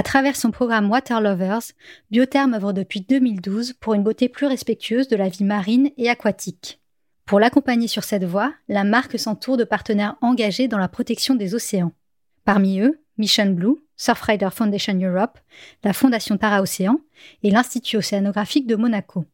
À 0.00 0.02
travers 0.02 0.34
son 0.34 0.50
programme 0.50 0.90
Water 0.90 1.20
Lovers, 1.20 1.72
Biotherm 2.10 2.54
œuvre 2.54 2.72
depuis 2.72 3.02
2012 3.02 3.74
pour 3.74 3.92
une 3.92 4.02
beauté 4.02 4.30
plus 4.30 4.46
respectueuse 4.46 5.08
de 5.08 5.16
la 5.16 5.28
vie 5.28 5.44
marine 5.44 5.90
et 5.98 6.08
aquatique. 6.08 6.80
Pour 7.26 7.38
l'accompagner 7.38 7.86
sur 7.86 8.02
cette 8.02 8.24
voie, 8.24 8.54
la 8.66 8.82
marque 8.84 9.18
s'entoure 9.18 9.58
de 9.58 9.64
partenaires 9.64 10.16
engagés 10.22 10.68
dans 10.68 10.78
la 10.78 10.88
protection 10.88 11.34
des 11.34 11.54
océans. 11.54 11.92
Parmi 12.46 12.80
eux, 12.80 13.02
Mission 13.18 13.50
Blue, 13.50 13.76
Surfrider 13.98 14.48
Foundation 14.50 14.98
Europe, 14.98 15.38
la 15.84 15.92
Fondation 15.92 16.38
Tara 16.38 16.62
Océan 16.62 16.98
et 17.42 17.50
l'Institut 17.50 17.98
océanographique 17.98 18.66
de 18.66 18.76
Monaco. 18.76 19.26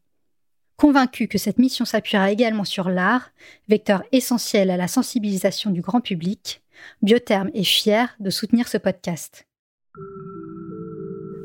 Convaincu 0.75 1.29
que 1.29 1.37
cette 1.37 1.59
mission 1.59 1.85
s'appuiera 1.85 2.29
également 2.29 2.65
sur 2.65 2.89
l'art, 2.89 3.31
vecteur 3.69 4.03
essentiel 4.11 4.69
à 4.69 4.75
la 4.75 4.89
sensibilisation 4.89 5.69
du 5.69 5.79
grand 5.79 6.01
public, 6.01 6.61
Biotherm 7.01 7.51
est 7.53 7.63
fier 7.63 8.17
de 8.19 8.29
soutenir 8.29 8.67
ce 8.67 8.77
podcast. 8.77 9.47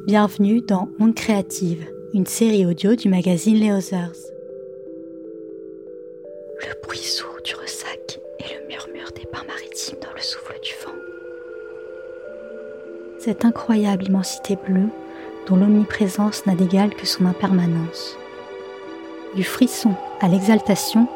Bienvenue 0.07 0.61
dans 0.61 0.89
Monde 0.99 1.14
Créative, 1.14 1.86
une 2.13 2.27
série 2.27 2.67
audio 2.67 2.95
du 2.95 3.08
magazine 3.08 3.57
Les 3.57 3.71
Others. 3.71 4.17
Le 6.61 6.82
bruit 6.82 6.99
sourd 6.99 7.39
du 7.44 7.54
ressac 7.54 8.21
et 8.41 8.54
le 8.54 8.67
murmure 8.68 9.13
des 9.14 9.27
pins 9.27 9.44
maritimes 9.46 9.99
dans 10.03 10.13
le 10.14 10.21
souffle 10.21 10.58
du 10.63 10.72
vent. 10.85 10.99
Cette 13.18 13.44
incroyable 13.44 14.08
immensité 14.08 14.57
bleue 14.57 14.89
dont 15.49 15.57
l'omniprésence 15.57 16.46
n'a 16.46 16.55
d'égal 16.55 16.94
que 16.94 17.07
son 17.07 17.27
impermanence 17.27 18.16
du 19.35 19.44
frisson 19.44 19.94
à 20.21 20.29
l'exaltation, 20.29 21.07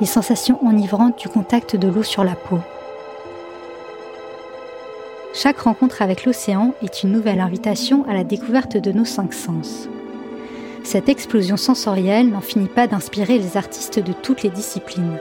les 0.00 0.06
sensations 0.06 0.64
enivrantes 0.66 1.18
du 1.18 1.28
contact 1.28 1.76
de 1.76 1.88
l'eau 1.88 2.02
sur 2.02 2.24
la 2.24 2.34
peau. 2.34 2.58
Chaque 5.32 5.60
rencontre 5.60 6.02
avec 6.02 6.24
l'océan 6.24 6.74
est 6.82 7.04
une 7.04 7.12
nouvelle 7.12 7.40
invitation 7.40 8.04
à 8.08 8.14
la 8.14 8.24
découverte 8.24 8.76
de 8.76 8.90
nos 8.90 9.04
cinq 9.04 9.32
sens. 9.32 9.88
Cette 10.82 11.08
explosion 11.08 11.56
sensorielle 11.56 12.30
n'en 12.30 12.40
finit 12.40 12.68
pas 12.68 12.88
d'inspirer 12.88 13.38
les 13.38 13.56
artistes 13.56 14.00
de 14.00 14.12
toutes 14.12 14.42
les 14.42 14.50
disciplines. 14.50 15.20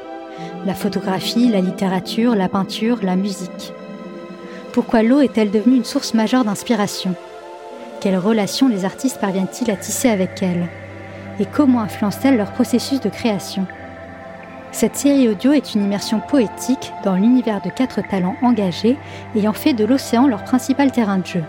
La 0.66 0.74
photographie, 0.74 1.48
la 1.50 1.62
littérature, 1.62 2.34
la 2.36 2.50
peinture, 2.50 3.00
la 3.04 3.16
musique. 3.16 3.74
Pourquoi 4.74 5.04
l'eau 5.04 5.20
est-elle 5.20 5.52
devenue 5.52 5.78
une 5.78 5.86
source 5.86 6.16
majeure 6.16 6.44
d'inspiration? 6.44 7.14
Quelles 8.02 8.18
relations 8.18 8.68
les 8.68 8.86
artistes 8.86 9.20
parviennent-ils 9.20 9.70
à 9.70 9.76
tisser 9.76 10.10
avec 10.10 10.42
elle? 10.42 10.68
Et 11.40 11.46
comment 11.46 11.82
influence-t-elle 11.82 12.38
leur 12.38 12.52
processus 12.52 13.00
de 13.00 13.10
création? 13.10 13.68
Cette 14.72 14.96
série 14.96 15.28
audio 15.28 15.52
est 15.52 15.74
une 15.74 15.84
immersion 15.84 16.20
poétique 16.20 16.94
dans 17.04 17.16
l'univers 17.16 17.62
de 17.62 17.70
quatre 17.70 18.02
talents 18.08 18.36
engagés 18.42 18.98
ayant 19.36 19.54
fait 19.54 19.74
de 19.74 19.84
l'océan 19.84 20.28
leur 20.28 20.44
principal 20.44 20.92
terrain 20.92 21.18
de 21.18 21.26
jeu. 21.26 21.44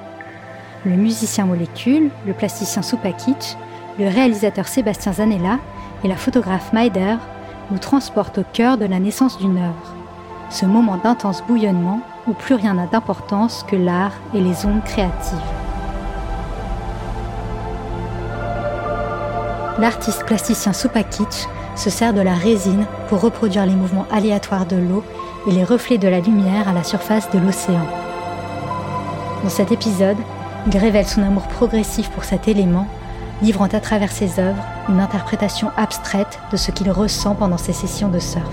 Le 0.86 0.96
musicien 0.96 1.44
Molécule, 1.44 2.10
le 2.26 2.32
plasticien 2.32 2.80
Supakic, 2.80 3.56
le 3.98 4.08
réalisateur 4.08 4.66
Sébastien 4.66 5.12
Zanella 5.12 5.58
et 6.02 6.08
la 6.08 6.16
photographe 6.16 6.72
Maider 6.72 7.16
nous 7.70 7.78
transportent 7.78 8.38
au 8.38 8.44
cœur 8.52 8.78
de 8.78 8.86
la 8.86 8.98
naissance 8.98 9.38
d'une 9.38 9.58
œuvre. 9.58 9.94
Ce 10.48 10.64
moment 10.64 10.96
d'intense 10.96 11.42
bouillonnement 11.42 12.00
où 12.26 12.32
plus 12.32 12.54
rien 12.54 12.74
n'a 12.74 12.86
d'importance 12.86 13.64
que 13.68 13.76
l'art 13.76 14.14
et 14.34 14.40
les 14.40 14.64
ondes 14.64 14.84
créatives. 14.84 15.38
l'artiste 19.80 20.26
plasticien 20.26 20.74
Supakic 20.74 21.48
se 21.80 21.88
sert 21.88 22.12
de 22.12 22.20
la 22.20 22.34
résine 22.34 22.84
pour 23.08 23.22
reproduire 23.22 23.64
les 23.64 23.74
mouvements 23.74 24.06
aléatoires 24.12 24.66
de 24.66 24.76
l'eau 24.76 25.02
et 25.48 25.50
les 25.50 25.64
reflets 25.64 25.96
de 25.96 26.08
la 26.08 26.20
lumière 26.20 26.68
à 26.68 26.74
la 26.74 26.84
surface 26.84 27.30
de 27.30 27.38
l'océan. 27.38 27.86
Dans 29.42 29.48
cet 29.48 29.72
épisode, 29.72 30.18
il 30.66 30.76
révèle 30.76 31.06
son 31.06 31.22
amour 31.22 31.48
progressif 31.48 32.10
pour 32.10 32.24
cet 32.24 32.48
élément, 32.48 32.86
livrant 33.40 33.64
à 33.64 33.80
travers 33.80 34.12
ses 34.12 34.38
œuvres 34.38 34.62
une 34.90 35.00
interprétation 35.00 35.70
abstraite 35.78 36.38
de 36.52 36.58
ce 36.58 36.70
qu'il 36.70 36.90
ressent 36.90 37.34
pendant 37.34 37.56
ses 37.56 37.72
sessions 37.72 38.08
de 38.08 38.18
surf. 38.18 38.44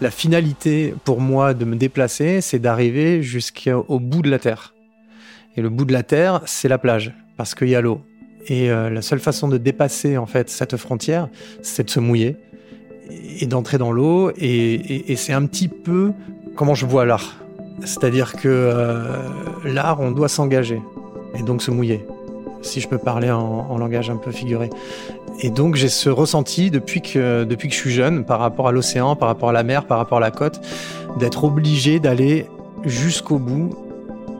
La 0.00 0.10
finalité 0.10 0.96
pour 1.04 1.20
moi 1.20 1.54
de 1.54 1.64
me 1.64 1.76
déplacer, 1.76 2.40
c'est 2.40 2.58
d'arriver 2.58 3.22
jusqu'au 3.22 4.00
bout 4.00 4.22
de 4.22 4.30
la 4.30 4.40
Terre. 4.40 4.75
Et 5.56 5.62
le 5.62 5.68
bout 5.68 5.84
de 5.84 5.92
la 5.92 6.02
Terre, 6.02 6.42
c'est 6.46 6.68
la 6.68 6.78
plage, 6.78 7.14
parce 7.36 7.54
qu'il 7.54 7.68
y 7.68 7.74
a 7.74 7.80
l'eau. 7.80 8.00
Et 8.48 8.70
euh, 8.70 8.90
la 8.90 9.02
seule 9.02 9.18
façon 9.18 9.48
de 9.48 9.58
dépasser 9.58 10.16
en 10.16 10.26
fait 10.26 10.48
cette 10.48 10.76
frontière, 10.76 11.28
c'est 11.62 11.84
de 11.84 11.90
se 11.90 11.98
mouiller 11.98 12.36
et 13.40 13.46
d'entrer 13.46 13.78
dans 13.78 13.90
l'eau. 13.92 14.30
Et, 14.36 15.14
c'est 15.16 15.32
un 15.32 15.46
petit 15.46 15.68
peu 15.68 16.12
comment 16.54 16.74
je 16.74 16.86
vois 16.86 17.04
l'art. 17.04 17.36
C'est-à-dire 17.84 18.34
que 18.34 18.48
euh, 18.48 19.16
l'art, 19.64 20.00
on 20.00 20.10
doit 20.10 20.28
s'engager 20.28 20.80
et 21.38 21.42
donc 21.42 21.62
se 21.62 21.70
mouiller 21.70 22.04
si 22.62 22.80
je 22.80 22.88
peux 22.88 22.98
parler 22.98 23.30
en, 23.30 23.78
langage 23.78 24.10
un 24.10 24.16
peu 24.16 24.32
figuré. 24.32 24.70
Et 25.40 25.50
donc 25.50 25.76
j'ai 25.76 25.88
ce 25.88 26.08
ressenti 26.08 26.70
depuis 26.70 27.00
que, 27.00 27.44
depuis 27.44 27.68
que 27.68 27.74
je 27.74 27.78
suis 27.78 27.92
jeune 27.92 28.24
par 28.24 28.40
rapport 28.40 28.68
à 28.68 28.72
l'océan, 28.72 29.16
par 29.16 29.28
rapport 29.28 29.50
à 29.50 29.52
la 29.52 29.62
mer, 29.62 29.86
par 29.86 29.98
rapport 29.98 30.18
à 30.18 30.20
la 30.20 30.30
côte, 30.30 30.60
d'être 31.18 31.44
obligé 31.44 32.00
d'aller 32.00 32.46
jusqu'au 32.84 33.38
bout. 33.38 33.70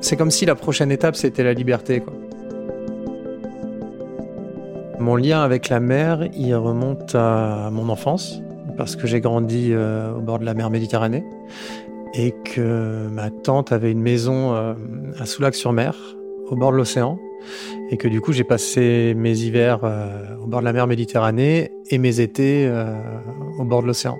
C'est 0.06 0.16
comme 0.16 0.30
si 0.30 0.46
la 0.46 0.54
prochaine 0.54 0.92
étape 0.92 1.16
c'était 1.16 1.42
la 1.42 1.52
liberté. 1.52 1.98
Quoi. 1.98 2.12
Mon 5.00 5.16
lien 5.16 5.42
avec 5.42 5.68
la 5.68 5.80
mer, 5.80 6.28
il 6.32 6.54
remonte 6.54 7.16
à 7.16 7.70
mon 7.72 7.88
enfance, 7.88 8.40
parce 8.76 8.94
que 8.94 9.08
j'ai 9.08 9.20
grandi 9.20 9.70
euh, 9.72 10.14
au 10.14 10.20
bord 10.20 10.38
de 10.38 10.44
la 10.44 10.54
mer 10.54 10.70
Méditerranée, 10.70 11.24
et 12.14 12.32
que 12.44 13.08
ma 13.08 13.30
tante 13.30 13.72
avait 13.72 13.90
une 13.90 14.00
maison 14.00 14.54
euh, 14.54 14.74
à 15.18 15.26
Soulac-sur-Mer, 15.26 15.96
au 16.50 16.54
bord 16.54 16.70
de 16.70 16.76
l'océan, 16.76 17.18
et 17.90 17.96
que 17.96 18.06
du 18.06 18.20
coup 18.20 18.32
j'ai 18.32 18.44
passé 18.44 19.12
mes 19.16 19.36
hivers 19.36 19.80
euh, 19.82 20.36
au 20.40 20.46
bord 20.46 20.60
de 20.60 20.66
la 20.66 20.72
mer 20.72 20.86
Méditerranée 20.86 21.72
et 21.90 21.98
mes 21.98 22.20
étés 22.20 22.72
au 23.58 23.64
bord 23.64 23.82
de 23.82 23.88
l'océan. 23.88 24.16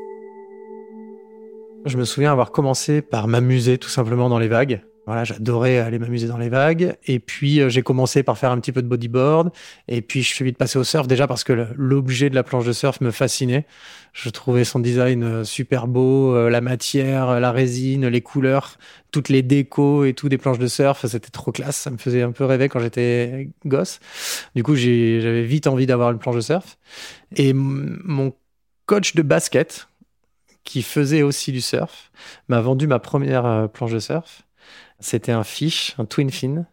Je 1.84 1.96
me 1.96 2.04
souviens 2.04 2.32
avoir 2.32 2.50
commencé 2.50 3.02
par 3.02 3.28
m'amuser 3.28 3.78
tout 3.78 3.88
simplement 3.88 4.28
dans 4.28 4.41
les 4.41 4.48
vagues. 4.48 4.80
Voilà, 5.06 5.22
j'adorais 5.22 5.78
aller 5.78 6.00
m'amuser 6.00 6.27
dans 6.27 6.37
les 6.37 6.49
vagues. 6.49 6.97
Et 7.06 7.21
puis, 7.21 7.61
euh, 7.61 7.69
j'ai 7.69 7.83
commencé 7.83 8.25
par 8.25 8.37
faire 8.39 8.50
un 8.50 8.59
petit 8.59 8.72
peu 8.72 8.83
de 8.83 8.89
bodyboard. 8.89 9.50
Et 9.87 10.03
puis, 10.03 10.22
je 10.22 10.34
suis 10.34 10.44
vite 10.44 10.59
passé 10.59 10.81
au 10.81 10.84
surf 10.84 11.06
déjà 11.06 11.28
parce 11.28 11.44
que 11.44 11.53
l'objet 11.77 12.28
de 12.28 12.34
la 12.34 12.43
planche 12.43 12.65
de 12.67 12.72
surf 12.72 13.00
me 13.00 13.12
fascinait. 13.12 13.67
Je 14.12 14.31
trouvais 14.31 14.65
son 14.65 14.81
design 14.81 15.22
euh, 15.22 15.44
super 15.44 15.87
beau, 15.87 16.34
euh, 16.34 16.50
la 16.50 16.61
matière, 16.61 17.39
la 17.39 17.53
résine, 17.53 18.09
les 18.09 18.21
couleurs, 18.21 18.78
toutes 19.12 19.28
les 19.28 19.43
décos 19.43 20.05
et 20.05 20.12
tout 20.12 20.28
des 20.28 20.39
planches 20.39 20.59
de 20.59 20.67
surf. 20.67 21.06
C'était 21.06 21.31
trop 21.31 21.53
classe. 21.53 21.77
Ça 21.77 21.91
me 21.91 21.99
faisait 21.99 22.23
un 22.23 22.33
peu 22.33 22.44
rêver 22.44 22.69
quand 22.69 22.81
j'étais 22.81 23.50
gosse. 23.65 24.00
Du 24.56 24.65
coup, 24.65 24.75
j'avais 24.75 25.44
vite 25.44 25.69
envie 25.69 25.87
d'avoir 25.87 26.11
une 26.11 26.19
planche 26.19 26.37
de 26.37 26.41
surf. 26.41 26.78
Et 27.37 27.53
mon 27.53 28.34
coach 28.87 29.15
de 29.15 29.23
basket, 29.23 29.88
qui 30.65 30.83
faisait 30.83 31.23
aussi 31.23 31.53
du 31.53 31.61
surf, 31.61 32.11
m'a 32.49 32.61
vendu 32.61 32.87
ma 32.88 32.99
première 32.99 33.69
planche 33.73 33.93
de 33.93 34.00
surf. 34.00 34.45
C'était 35.00 35.32
un 35.32 35.44
fish, 35.44 35.94
un 35.98 36.04
twin 36.04 36.30
fin, 36.30 36.66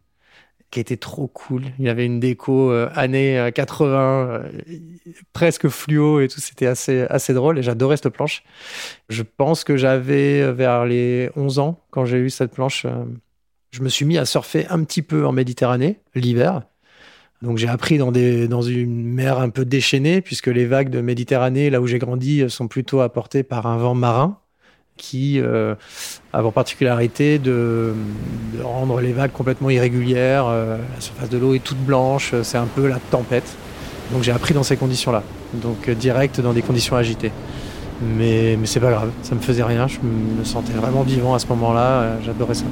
qui 0.73 0.79
était 0.79 0.97
trop 0.97 1.27
cool. 1.27 1.65
Il 1.77 1.87
avait 1.87 2.05
une 2.05 2.19
déco 2.19 2.71
euh, 2.71 2.89
années 2.95 3.51
80, 3.53 3.95
euh, 3.95 4.39
euh, 4.69 4.79
presque 5.31 5.67
fluo 5.67 6.19
et 6.19 6.27
tout. 6.27 6.39
C'était 6.39 6.65
assez, 6.65 7.01
assez 7.09 7.33
drôle 7.35 7.59
et 7.59 7.63
j'adorais 7.63 7.95
cette 7.97 8.09
planche. 8.09 8.43
Je 9.07 9.21
pense 9.21 9.63
que 9.63 9.77
j'avais 9.77 10.51
vers 10.51 10.85
les 10.85 11.29
11 11.35 11.59
ans 11.59 11.79
quand 11.91 12.05
j'ai 12.05 12.17
eu 12.17 12.31
cette 12.31 12.53
planche. 12.53 12.87
je 13.71 13.81
me 13.83 13.89
suis 13.89 14.05
mis 14.05 14.17
à 14.17 14.25
surfer 14.25 14.65
un 14.69 14.83
petit 14.83 15.03
peu 15.03 15.27
en 15.27 15.31
Méditerranée 15.31 15.99
l'hiver. 16.15 16.63
Donc 17.43 17.57
j'ai 17.59 17.67
appris 17.67 17.99
dans 17.99 18.61
une 18.61 19.13
mer 19.13 19.37
un 19.37 19.49
peu 19.49 19.65
déchaînée, 19.65 20.21
puisque 20.21 20.47
les 20.47 20.65
vagues 20.65 20.89
de 20.89 21.01
Méditerranée, 21.01 21.69
là 21.69 21.81
où 21.81 21.87
j'ai 21.87 21.99
grandi, 21.99 22.49
sont 22.49 22.67
plutôt 22.67 23.01
apportées 23.01 23.43
par 23.43 23.67
un 23.67 23.77
vent 23.77 23.93
marin 23.93 24.39
qui 24.97 25.39
euh, 25.39 25.75
a 26.31 26.41
pour 26.41 26.53
particularité 26.53 27.39
de, 27.39 27.93
rendre 28.61 29.01
les 29.01 29.13
vagues 29.13 29.31
complètement 29.31 29.69
irrégulières. 29.69 30.45
Euh, 30.47 30.77
la 30.77 31.01
surface 31.01 31.29
de 31.29 31.37
l'eau 31.37 31.53
est 31.55 31.63
toute 31.63 31.79
blanche, 31.79 32.31
euh, 32.33 32.43
c'est 32.43 32.57
un 32.57 32.65
peu 32.67 32.87
la 32.87 32.99
tempête. 33.11 33.55
Donc 34.11 34.23
j'ai 34.23 34.31
appris 34.31 34.53
dans 34.53 34.63
ces 34.63 34.77
conditions-là, 34.77 35.23
donc 35.53 35.89
direct 35.89 36.41
dans 36.41 36.53
des 36.53 36.61
conditions 36.61 36.95
agitées. 36.95 37.31
Mais, 38.01 38.57
mais 38.59 38.67
c'est 38.67 38.79
pas 38.79 38.91
grave, 38.91 39.11
ça 39.21 39.33
me 39.33 39.39
faisait 39.39 39.63
rien, 39.63 39.87
je 39.87 39.99
me 39.99 40.43
sentais 40.43 40.73
vraiment 40.73 41.03
vivant 41.03 41.33
à 41.33 41.39
ce 41.39 41.47
moment-là, 41.47 42.17
j'adorais 42.25 42.55
ça. 42.55 42.65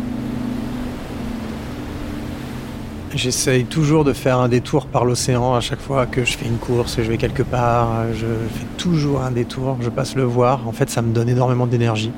J'essaye 3.13 3.66
toujours 3.66 4.06
de 4.06 4.13
faire 4.13 4.40
un 4.40 4.48
détour 4.48 4.86
par 4.86 5.04
l'océan 5.04 5.54
à 5.54 5.60
chaque 5.60 5.81
fois 5.81 6.06
que 6.06 6.24
je 6.24 6.38
fais 6.38 6.46
une 6.46 6.58
course, 6.58 6.96
que 6.96 7.04
je 7.04 7.10
vais 7.10 7.18
quelque 7.18 7.44
part. 7.44 8.06
Je 8.13 8.25
fais 8.25 8.66
toujours 8.78 9.22
un 9.22 9.31
détour, 9.31 9.78
je 9.81 9.90
passe 9.90 10.16
le 10.16 10.24
voir. 10.24 10.66
En 10.66 10.72
fait, 10.72 10.90
ça 10.90 11.02
me 11.02 11.12
donne 11.12 11.28
énormément 11.28 11.68
d'énergie. 11.68 12.13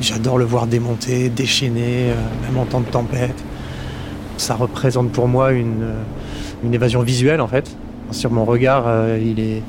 J'adore 0.00 0.38
le 0.38 0.44
voir 0.44 0.66
démonter, 0.66 1.28
déchaîner, 1.28 2.10
euh, 2.10 2.14
même 2.46 2.58
en 2.58 2.64
temps 2.64 2.80
de 2.80 2.86
tempête. 2.86 3.44
Ça 4.38 4.54
représente 4.54 5.12
pour 5.12 5.28
moi 5.28 5.52
une, 5.52 5.82
euh, 5.82 6.02
une 6.64 6.72
évasion 6.72 7.02
visuelle 7.02 7.42
en 7.42 7.48
fait. 7.48 7.76
Sur 8.10 8.30
mon 8.30 8.46
regard, 8.46 8.84
euh, 8.86 9.18
il 9.22 9.38
est, 9.38 9.62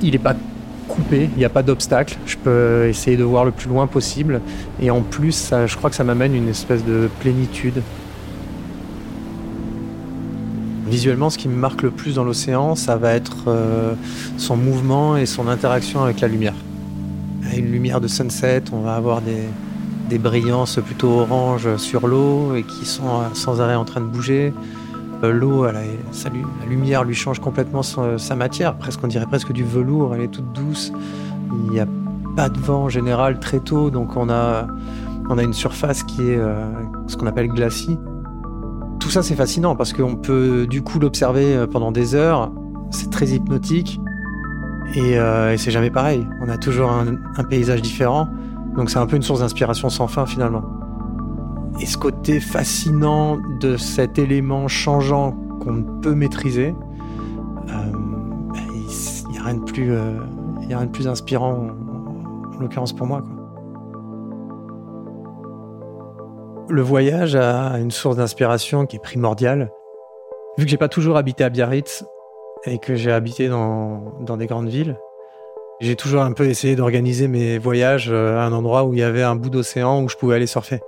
il 0.00 0.14
est 0.14 0.18
pas 0.20 0.36
coupé, 0.88 1.28
il 1.34 1.38
n'y 1.38 1.44
a 1.44 1.50
pas 1.50 1.62
d'obstacle. 1.62 2.16
Je 2.24 2.36
peux 2.36 2.86
essayer 2.88 3.18
de 3.18 3.24
voir 3.24 3.44
le 3.44 3.50
plus 3.50 3.68
loin 3.68 3.86
possible. 3.86 4.40
Et 4.80 4.90
en 4.90 5.02
plus, 5.02 5.52
je 5.66 5.76
crois 5.76 5.90
que 5.90 5.96
ça 5.96 6.04
m'amène 6.04 6.34
une 6.34 6.48
espèce 6.48 6.82
de 6.82 7.10
plénitude. 7.20 7.82
Visuellement, 10.86 11.30
ce 11.30 11.38
qui 11.38 11.48
me 11.48 11.56
marque 11.56 11.82
le 11.82 11.90
plus 11.90 12.14
dans 12.14 12.24
l'océan, 12.24 12.74
ça 12.74 12.96
va 12.96 13.12
être 13.12 13.48
euh, 13.48 13.94
son 14.38 14.56
mouvement 14.56 15.16
et 15.16 15.26
son 15.26 15.48
interaction 15.48 16.02
avec 16.02 16.20
la 16.20 16.28
lumière. 16.28 16.54
une 17.56 17.72
lumière 17.72 18.00
de 18.00 18.08
sunset, 18.08 18.62
on 18.72 18.80
va 18.80 18.94
avoir 18.94 19.20
des, 19.20 19.44
des 20.08 20.18
brillances 20.18 20.78
plutôt 20.84 21.20
orange 21.20 21.76
sur 21.76 22.06
l'eau 22.06 22.54
et 22.54 22.62
qui 22.62 22.84
sont 22.84 23.22
sans 23.34 23.60
arrêt 23.60 23.74
en 23.74 23.84
train 23.84 24.00
de 24.00 24.06
bouger. 24.06 24.52
Euh, 25.24 25.32
l'eau, 25.32 25.64
la 25.64 25.82
lumière 26.68 27.04
lui 27.04 27.14
change 27.14 27.40
complètement 27.40 27.82
sa 27.82 28.36
matière, 28.36 28.76
presque 28.76 29.00
on 29.02 29.08
dirait 29.08 29.26
presque 29.26 29.52
du 29.52 29.64
velours, 29.64 30.14
elle 30.14 30.22
est 30.22 30.28
toute 30.28 30.52
douce. 30.52 30.92
Il 31.52 31.70
n'y 31.70 31.80
a 31.80 31.86
pas 32.36 32.48
de 32.48 32.58
vent 32.58 32.84
en 32.84 32.88
général 32.88 33.40
très 33.40 33.60
tôt, 33.60 33.90
donc 33.90 34.16
on 34.16 34.28
a, 34.28 34.66
on 35.28 35.38
a 35.38 35.42
une 35.42 35.54
surface 35.54 36.02
qui 36.02 36.22
est 36.22 36.36
euh, 36.36 36.66
ce 37.06 37.16
qu'on 37.16 37.26
appelle 37.26 37.48
glacis. 37.48 37.98
Ça 39.16 39.22
c'est 39.22 39.34
fascinant 39.34 39.74
parce 39.74 39.94
qu'on 39.94 40.14
peut 40.14 40.66
du 40.68 40.82
coup 40.82 40.98
l'observer 40.98 41.56
euh, 41.56 41.66
pendant 41.66 41.90
des 41.90 42.14
heures, 42.14 42.52
c'est 42.90 43.08
très 43.08 43.28
hypnotique 43.28 43.98
et, 44.94 45.16
c'est 45.56 45.70
jamais 45.70 45.90
pareil. 45.90 46.28
On 46.42 46.50
a 46.50 46.58
toujours 46.58 46.90
un 46.90 47.44
paysage 47.44 47.80
différent, 47.80 48.28
donc 48.76 48.90
c'est 48.90 48.98
un 48.98 49.06
peu 49.06 49.16
une 49.16 49.22
source 49.22 49.40
d'inspiration 49.40 49.88
sans 49.88 50.06
fin 50.06 50.26
finalement. 50.26 50.64
Et 51.80 51.86
ce 51.86 51.96
côté 51.96 52.40
fascinant 52.40 53.38
de 53.58 53.78
cet 53.78 54.18
élément 54.18 54.68
changeant 54.68 55.32
qu'on 55.62 55.72
ne 55.72 56.00
peut 56.02 56.14
maîtriser, 56.14 56.74
euh, 57.70 57.72
bah, 58.52 58.58
il 58.74 59.30
n'y 59.30 59.38
a, 59.38 59.44
rien 59.44 59.54
de 59.54 59.64
plus, 59.64 59.92
euh, 59.92 60.20
a 60.62 60.76
rien 60.76 60.84
de 60.84 60.90
plus 60.90 61.08
inspirant, 61.08 61.68
en, 62.54 62.60
l'occurrence 62.60 62.92
pour 62.92 63.06
moi. 63.06 63.22
Le 66.68 66.82
voyage 66.82 67.36
a 67.36 67.78
une 67.78 67.92
source 67.92 68.16
d'inspiration 68.16 68.86
qui 68.86 68.96
est 68.96 69.02
primordiale. 69.02 69.70
Vu 70.58 70.64
que 70.64 70.70
j'ai 70.70 70.76
pas 70.76 70.88
toujours 70.88 71.16
habité 71.16 71.44
à 71.44 71.48
Biarritz 71.48 72.04
et 72.64 72.78
que 72.78 72.96
j'ai 72.96 73.12
habité 73.12 73.48
dans, 73.48 74.14
dans 74.20 74.36
des 74.36 74.46
grandes 74.46 74.68
villes, 74.68 74.96
j'ai 75.80 75.94
toujours 75.94 76.22
un 76.22 76.32
peu 76.32 76.46
essayé 76.46 76.74
d'organiser 76.74 77.28
mes 77.28 77.58
voyages 77.58 78.10
à 78.10 78.44
un 78.44 78.52
endroit 78.52 78.84
où 78.84 78.94
il 78.94 78.98
y 78.98 79.04
avait 79.04 79.22
un 79.22 79.36
bout 79.36 79.50
d'océan 79.50 80.02
où 80.02 80.08
je 80.08 80.16
pouvais 80.16 80.34
aller 80.34 80.46
surfer. 80.46 80.80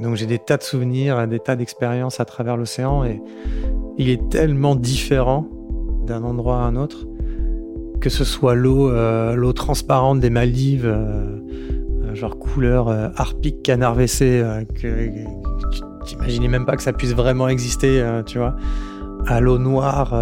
Donc 0.00 0.16
j'ai 0.16 0.26
des 0.26 0.38
tas 0.38 0.56
de 0.56 0.62
souvenirs, 0.64 1.28
des 1.28 1.38
tas 1.38 1.54
d'expériences 1.54 2.18
à 2.18 2.24
travers 2.24 2.56
l'océan 2.56 3.04
et 3.04 3.20
il 3.98 4.10
est 4.10 4.28
tellement 4.30 4.74
différent 4.74 5.46
d'un 6.06 6.24
endroit 6.24 6.56
à 6.56 6.62
un 6.62 6.74
autre, 6.74 7.06
que 8.00 8.10
ce 8.10 8.24
soit 8.24 8.54
l'eau 8.54 8.90
euh, 8.90 9.52
transparente 9.52 10.20
des 10.20 10.30
Maldives, 10.30 10.86
euh, 10.86 11.38
genre 12.18 12.38
couleur 12.38 12.88
harpique 13.16 13.62
canard 13.62 13.94
WC, 13.94 14.42
que 14.74 15.10
t'imaginais 16.04 16.48
même 16.48 16.66
pas 16.66 16.76
que 16.76 16.82
ça 16.82 16.92
puisse 16.92 17.14
vraiment 17.14 17.48
exister, 17.48 18.04
tu 18.26 18.38
vois, 18.38 18.56
à 19.26 19.40
l'eau 19.40 19.58
noire, 19.58 20.14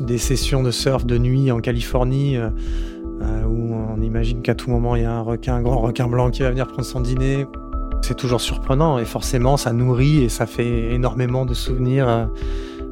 des 0.00 0.18
sessions 0.18 0.62
de 0.62 0.70
surf 0.70 1.04
de 1.04 1.18
nuit 1.18 1.50
en 1.52 1.60
Californie. 1.60 2.38
où 2.38 3.74
on 3.74 4.00
imagine 4.02 4.42
qu'à 4.42 4.54
tout 4.54 4.70
moment 4.70 4.96
il 4.96 5.02
y 5.02 5.04
a 5.04 5.12
un 5.12 5.22
requin, 5.22 5.56
un 5.56 5.62
grand 5.62 5.80
requin 5.80 6.06
blanc 6.06 6.30
qui 6.30 6.42
va 6.42 6.50
venir 6.50 6.66
prendre 6.66 6.84
son 6.84 7.00
dîner. 7.00 7.46
C'est 8.02 8.16
toujours 8.16 8.40
surprenant 8.40 8.98
et 8.98 9.04
forcément 9.04 9.56
ça 9.56 9.72
nourrit 9.72 10.24
et 10.24 10.28
ça 10.28 10.46
fait 10.46 10.94
énormément 10.94 11.44
de 11.44 11.54
souvenirs. 11.54 12.28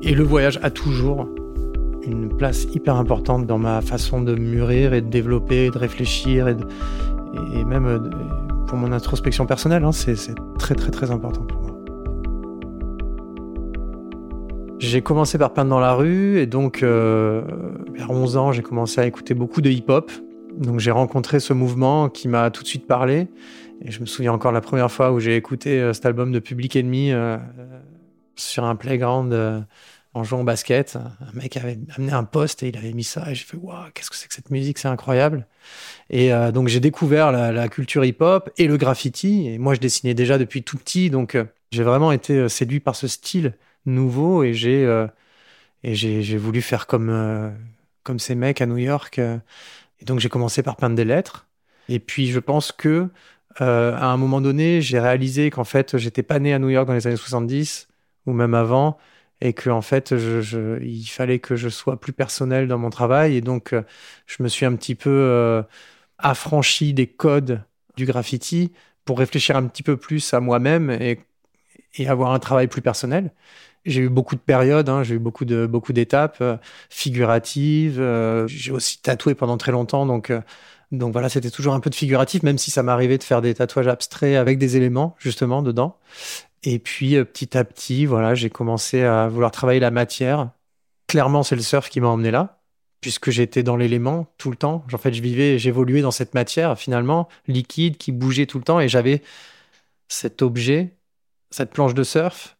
Et 0.03 0.15
le 0.15 0.25
voyage 0.25 0.59
a 0.63 0.71
toujours 0.71 1.29
une 2.07 2.29
place 2.29 2.67
hyper 2.75 2.97
importante 2.97 3.47
dans 3.47 3.59
ma 3.59 3.81
façon 3.81 4.21
de 4.21 4.35
mûrir 4.35 4.93
et 4.93 5.01
de 5.01 5.09
développer, 5.09 5.71
de 5.71 5.79
réfléchir 5.79 6.49
et, 6.49 6.57
et 7.55 7.65
même 7.65 8.11
pour 8.67 8.79
mon 8.79 8.93
introspection 8.93 9.47
personnelle. 9.47 9.85
Hein, 9.85 9.93
c'est 9.93 10.17
très 10.59 10.75
très 10.75 10.91
très 10.91 11.11
important 11.11 11.43
pour 11.43 11.61
moi. 11.61 11.71
J'ai 14.79 15.03
commencé 15.03 15.39
par 15.39 15.53
peindre 15.53 15.71
dans 15.71 15.81
la 15.81 15.95
rue 15.95 16.39
et 16.39 16.47
donc 16.47 16.83
euh, 16.83 17.43
vers 17.95 18.11
11 18.11 18.37
ans 18.37 18.53
j'ai 18.53 18.63
commencé 18.63 19.01
à 19.01 19.07
écouter 19.07 19.35
beaucoup 19.35 19.61
de 19.61 19.71
hip-hop. 19.71 20.11
Donc 20.59 20.79
j'ai 20.79 20.91
rencontré 20.91 21.41
ce 21.41 21.53
mouvement 21.53 22.09
qui 22.09 22.29
m'a 22.29 22.51
tout 22.51 22.63
de 22.63 22.69
suite 22.69 22.87
parlé 22.87 23.29
et 23.83 23.91
je 23.91 24.01
me 24.01 24.07
souviens 24.07 24.33
encore 24.33 24.53
la 24.53 24.61
première 24.61 24.91
fois 24.91 25.13
où 25.13 25.21
j'ai 25.21 25.37
écouté 25.37 25.81
euh, 25.81 25.93
cet 25.93 26.07
album 26.07 26.33
de 26.33 26.39
Public 26.39 26.77
Enemy 26.77 27.13
euh, 27.13 27.37
sur 28.37 28.65
un 28.65 28.77
playground 28.77 29.33
euh, 29.33 29.61
en 30.15 30.25
jouant 30.25 30.41
au 30.41 30.45
basket. 30.45 30.97
Un 30.97 31.33
mec 31.35 31.57
avait 31.57 31.79
amené 31.97 32.13
un 32.13 32.25
poste 32.25 32.63
et 32.63 32.69
il 32.69 32.77
avait 32.77 32.93
mis 32.93 33.05
ça 33.05 33.31
et 33.31 33.35
j'ai 33.35 33.45
fait 33.45 33.57
waouh, 33.57 33.91
qu'est-ce 33.93 34.11
que 34.11 34.17
c'est 34.17 34.29
que 34.29 34.35
cette 34.35 34.51
musique, 34.51 34.79
c'est 34.79 34.89
incroyable. 34.89 35.47
Et 36.11 36.31
donc 36.53 36.69
j'ai 36.69 36.81
découvert 36.81 37.33
la, 37.33 37.69
culture 37.69 38.05
hip-hop 38.05 38.51
et 38.57 38.67
le 38.67 38.77
graffiti. 38.77 39.49
Et 39.49 39.59
moi, 39.59 39.75
je 39.75 39.81
dessinais 39.81 40.15
déjà 40.15 40.39
depuis 40.39 40.63
tout 40.63 40.79
petit, 40.79 41.11
donc 41.11 41.37
j'ai 41.71 41.83
vraiment 41.83 42.13
été 42.13 42.49
séduit 42.49 42.81
par 42.81 42.97
ce 42.97 43.09
style 43.09 43.55
nouveau 43.87 44.45
et 44.45 44.55
j'ai 44.55 46.37
voulu 46.39 46.63
faire 46.63 46.87
comme 46.87 47.53
comme 48.05 48.19
ces 48.19 48.35
mecs 48.35 48.61
à 48.61 48.67
New 48.67 48.79
York. 48.79 49.19
Et 49.19 50.05
donc 50.05 50.21
j'ai 50.21 50.29
commencé 50.29 50.63
par 50.63 50.77
peindre 50.77 50.97
des 50.97 51.05
lettres. 51.05 51.47
Et 51.89 51.99
puis 51.99 52.29
je 52.29 52.39
pense 52.39 52.73
que 52.73 53.09
euh, 53.61 53.95
à 53.97 54.07
un 54.07 54.17
moment 54.17 54.41
donné, 54.41 54.81
j'ai 54.81 54.99
réalisé 54.99 55.51
qu'en 55.51 55.65
fait, 55.65 55.97
j'étais 55.97 56.23
pas 56.23 56.39
né 56.39 56.53
à 56.53 56.59
New 56.59 56.71
York 56.71 56.87
dans 56.87 56.95
les 56.95 57.07
années 57.07 57.17
70 57.17 57.89
ou 58.27 58.33
même 58.33 58.55
avant, 58.55 58.99
et 59.45 59.53
que 59.53 59.71
en 59.71 59.83
fait, 59.83 60.13
il 60.13 61.05
fallait 61.07 61.39
que 61.39 61.55
je 61.55 61.69
sois 61.69 62.01
plus 62.01 62.15
personnel 62.15 62.67
dans 62.67 62.79
mon 62.79 62.91
travail, 62.91 63.37
et 63.37 63.41
donc 63.43 63.75
euh, 63.75 63.83
je 64.27 64.43
me 64.43 64.49
suis 64.49 64.65
un 64.67 64.75
petit 64.75 64.95
peu 64.95 65.11
euh, 65.11 65.63
affranchi 66.19 66.95
des 66.95 67.07
codes 67.07 67.63
du 67.97 68.07
graffiti 68.07 68.73
pour 69.05 69.19
réfléchir 69.19 69.57
un 69.57 69.67
petit 69.67 69.83
peu 69.83 69.99
plus 69.99 70.33
à 70.35 70.41
moi-même 70.41 70.91
et, 70.91 71.21
avoir 72.09 72.33
un 72.33 72.39
travail 72.41 72.67
plus 72.69 72.83
personnel. 72.83 73.33
J'ai 73.85 74.01
eu 74.03 74.09
beaucoup 74.09 74.35
de 74.35 74.41
périodes, 74.41 74.89
hein, 74.89 75.03
j'ai 75.05 75.17
eu 75.17 75.19
beaucoup 75.19 75.45
de 75.45 75.67
beaucoup 75.67 75.93
d'étapes 75.93 76.43
figuratives. 76.91 78.03
j'ai 78.47 78.73
aussi 78.73 79.01
tatoué 79.01 79.35
pendant 79.35 79.59
très 79.59 79.73
longtemps, 79.73 80.07
donc 80.07 80.33
donc 80.93 81.13
voilà, 81.13 81.29
c'était 81.29 81.51
toujours 81.51 81.75
un 81.75 81.81
peu 81.81 81.91
de 81.91 81.95
figuratif, 81.95 82.43
même 82.43 82.59
si 82.59 82.71
ça 82.71 82.83
m'arrivait 82.83 83.19
de 83.19 83.23
faire 83.23 83.43
des 83.43 83.55
tatouages 83.55 83.89
abstraits 83.89 84.37
avec 84.37 84.59
des 84.59 84.77
éléments 84.77 85.15
justement 85.19 85.63
dedans. 85.63 85.99
Et 86.65 86.79
puis 86.79 87.17
euh, 87.17 87.25
petit 87.25 87.57
à 87.57 87.65
petit, 87.65 88.07
voilà, 88.07 88.35
j'ai 88.35 88.51
commencé 88.51 89.03
à 89.03 89.29
vouloir 89.29 89.51
travailler 89.51 89.81
la 89.81 89.91
matière. 89.91 90.51
Clairement, 91.09 91.43
c'est 91.43 91.57
le 91.57 91.63
surf 91.63 91.89
qui 91.91 92.01
m'a 92.01 92.09
emmené 92.09 92.31
là, 92.31 92.63
puisque 93.01 93.31
j'étais 93.31 93.63
dans 93.63 93.77
l'élément 93.77 94.27
tout 94.39 94.51
le 94.51 94.57
temps. 94.57 94.85
En 94.93 94.99
fait, 94.99 95.13
je 95.13 95.23
vivais, 95.23 95.59
j'évoluais 95.59 96.01
dans 96.01 96.11
cette 96.11 96.35
matière 96.35 96.79
finalement 96.79 97.29
liquide 97.47 97.99
qui 97.99 98.13
bougeait 98.13 98.47
tout 98.47 98.59
le 98.59 98.65
temps, 98.65 98.81
et 98.81 98.89
j'avais 98.89 99.23
cet 100.09 100.43
objet, 100.43 100.97
cette 101.51 101.71
planche 101.71 101.95
de 101.95 102.03
surf. 102.03 102.57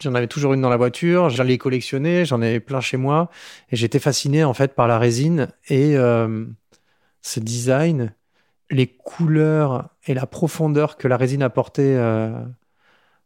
J'en 0.00 0.14
avais 0.14 0.28
toujours 0.28 0.54
une 0.54 0.60
dans 0.60 0.68
la 0.68 0.76
voiture, 0.76 1.30
j'allais 1.30 1.58
collectionner, 1.58 2.24
j'en 2.24 2.42
avais 2.42 2.60
plein 2.60 2.80
chez 2.80 2.96
moi, 2.96 3.30
et 3.70 3.76
j'étais 3.76 4.00
fasciné 4.00 4.44
en 4.44 4.54
fait 4.54 4.74
par 4.74 4.88
la 4.88 4.98
résine 4.98 5.48
et 5.68 5.96
euh, 5.96 6.46
ce 7.22 7.40
design, 7.40 8.14
les 8.70 8.88
couleurs 8.88 9.90
et 10.06 10.14
la 10.14 10.26
profondeur 10.26 10.96
que 10.96 11.08
la 11.08 11.16
résine 11.16 11.42
apportait 11.42 11.94
euh, 11.96 12.32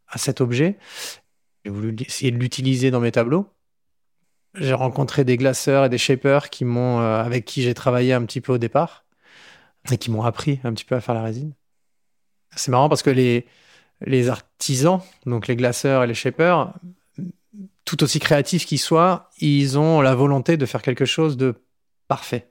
à 0.09 0.19
cet 0.19 0.41
objet. 0.41 0.79
J'ai 1.65 1.71
voulu 1.71 1.95
essayer 2.07 2.31
de 2.31 2.39
l'utiliser 2.39 2.91
dans 2.91 3.01
mes 3.01 3.13
tableaux. 3.13 3.47
J'ai 4.55 4.73
rencontré 4.73 5.25
des 5.25 5.37
glaceurs 5.37 5.85
et 5.85 5.89
des 5.89 5.99
shapers 5.99 6.49
qui 6.51 6.65
m'ont, 6.65 7.01
euh, 7.01 7.21
avec 7.21 7.45
qui 7.45 7.63
j'ai 7.63 7.75
travaillé 7.75 8.13
un 8.13 8.25
petit 8.25 8.41
peu 8.41 8.53
au 8.53 8.59
départ 8.59 9.05
et 9.91 9.99
qui 9.99 10.11
m'ont 10.11 10.23
appris 10.23 10.61
un 10.65 10.73
petit 10.73 10.85
peu 10.85 10.95
à 10.95 11.01
faire 11.01 11.15
la 11.15 11.23
résine. 11.23 11.53
C'est 12.55 12.71
marrant 12.71 12.89
parce 12.89 13.03
que 13.03 13.11
les, 13.11 13.47
les 14.01 14.29
artisans, 14.29 15.01
donc 15.27 15.47
les 15.47 15.57
glaceurs 15.57 16.05
et 16.05 16.07
les 16.07 16.15
shapers, 16.15 16.73
tout 17.85 18.03
aussi 18.03 18.19
créatifs 18.19 18.67
qu'ils 18.67 18.79
soient, 18.79 19.31
ils 19.39 19.79
ont 19.79 20.01
la 20.01 20.15
volonté 20.15 20.57
de 20.57 20.67
faire 20.67 20.83
quelque 20.83 21.05
chose 21.05 21.37
de 21.37 21.55
parfait. 22.09 22.51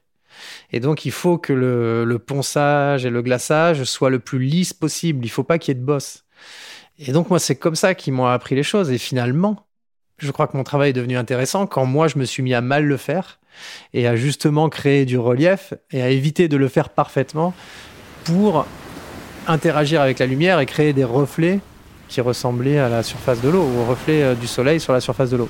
Et 0.72 0.80
donc, 0.80 1.06
il 1.06 1.12
faut 1.12 1.38
que 1.38 1.54
le, 1.54 2.20
ponçage 2.20 3.06
et 3.06 3.10
le 3.10 3.22
glaçage 3.22 3.84
soient 3.84 4.10
le 4.10 4.20
plus 4.20 4.40
lisse 4.40 4.74
possible. 4.74 5.26
Il 5.26 5.30
faut 5.30 5.44
pas 5.44 5.60
qu'il 5.60 5.74
y 5.74 5.78
ait 5.78 5.80
de 5.80 5.86
bosse. 5.86 6.26
Et 7.00 7.12
donc, 7.12 7.30
moi, 7.30 7.40
c'est 7.40 7.56
comme 7.56 7.76
ça 7.76 7.94
qu'ils 7.94 8.14
m'ont 8.14 8.26
appris 8.26 8.56
les 8.56 8.64
choses. 8.64 8.92
Et 8.92 8.98
finalement, 8.98 9.68
je 10.18 10.32
crois 10.32 10.48
que 10.48 10.56
mon 10.56 10.64
travail 10.64 10.92
est 10.92 10.94
devenu 10.94 11.18
intéressant 11.18 11.68
quand 11.68 11.86
moi, 11.86 12.08
je 12.08 12.18
me 12.18 12.26
suis 12.26 12.42
mis 12.42 12.54
à 12.54 12.62
mal 12.62 12.86
le 12.86 12.98
faire 12.98 13.40
et 13.94 14.08
à 14.08 14.16
justement 14.16 14.70
créer 14.70 15.06
du 15.06 15.18
relief 15.18 15.74
et 15.92 16.02
à 16.02 16.10
éviter 16.10 16.48
de 16.48 16.58
le 16.58 16.68
faire 16.68 16.90
parfaitement 16.90 17.54
pour 18.24 18.66
interagir 19.48 20.02
avec 20.02 20.20
la 20.20 20.26
lumière 20.26 20.60
et 20.60 20.66
créer 20.66 20.94
des 20.94 21.04
reflets 21.04 21.60
qui 22.08 22.22
ressemblaient 22.22 22.80
à 22.80 22.90
la 22.90 23.04
surface 23.04 23.42
de 23.42 23.50
l'eau 23.50 23.64
ou 23.64 23.82
au 23.82 23.86
reflet 23.86 24.22
euh, 24.22 24.36
du 24.36 24.48
soleil 24.48 24.80
sur 24.80 24.94
la 24.94 25.02
surface 25.02 25.30
de 25.30 25.38
l'eau. 25.38 25.50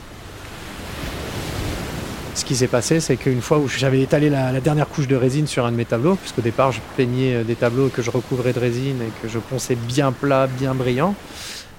Ce 2.35 2.43
qui 2.43 2.53
s'est 2.53 2.67
passé, 2.67 2.99
c'est 2.99 3.15
qu'une 3.15 3.41
fois 3.41 3.59
où 3.59 3.69
j'avais 3.69 4.01
étalé 4.01 4.29
la, 4.29 4.59
dernière 4.59 4.89
couche 4.89 5.07
de 5.07 5.15
résine 5.15 5.47
sur 5.47 5.65
un 5.65 5.71
de 5.71 5.77
mes 5.77 5.85
tableaux, 5.85 6.15
puisqu'au 6.15 6.41
départ 6.41 6.73
je 6.73 6.81
peignais 6.97 7.33
euh, 7.33 7.43
des 7.45 7.55
tableaux 7.55 7.87
que 7.87 8.01
je 8.01 8.11
recouvrais 8.11 8.51
de 8.51 8.59
résine 8.59 9.01
et 9.01 9.09
que 9.21 9.29
je 9.29 9.39
ponçais 9.39 9.75
bien 9.75 10.11
plat, 10.11 10.45
bien 10.45 10.75
brillant, 10.75 11.15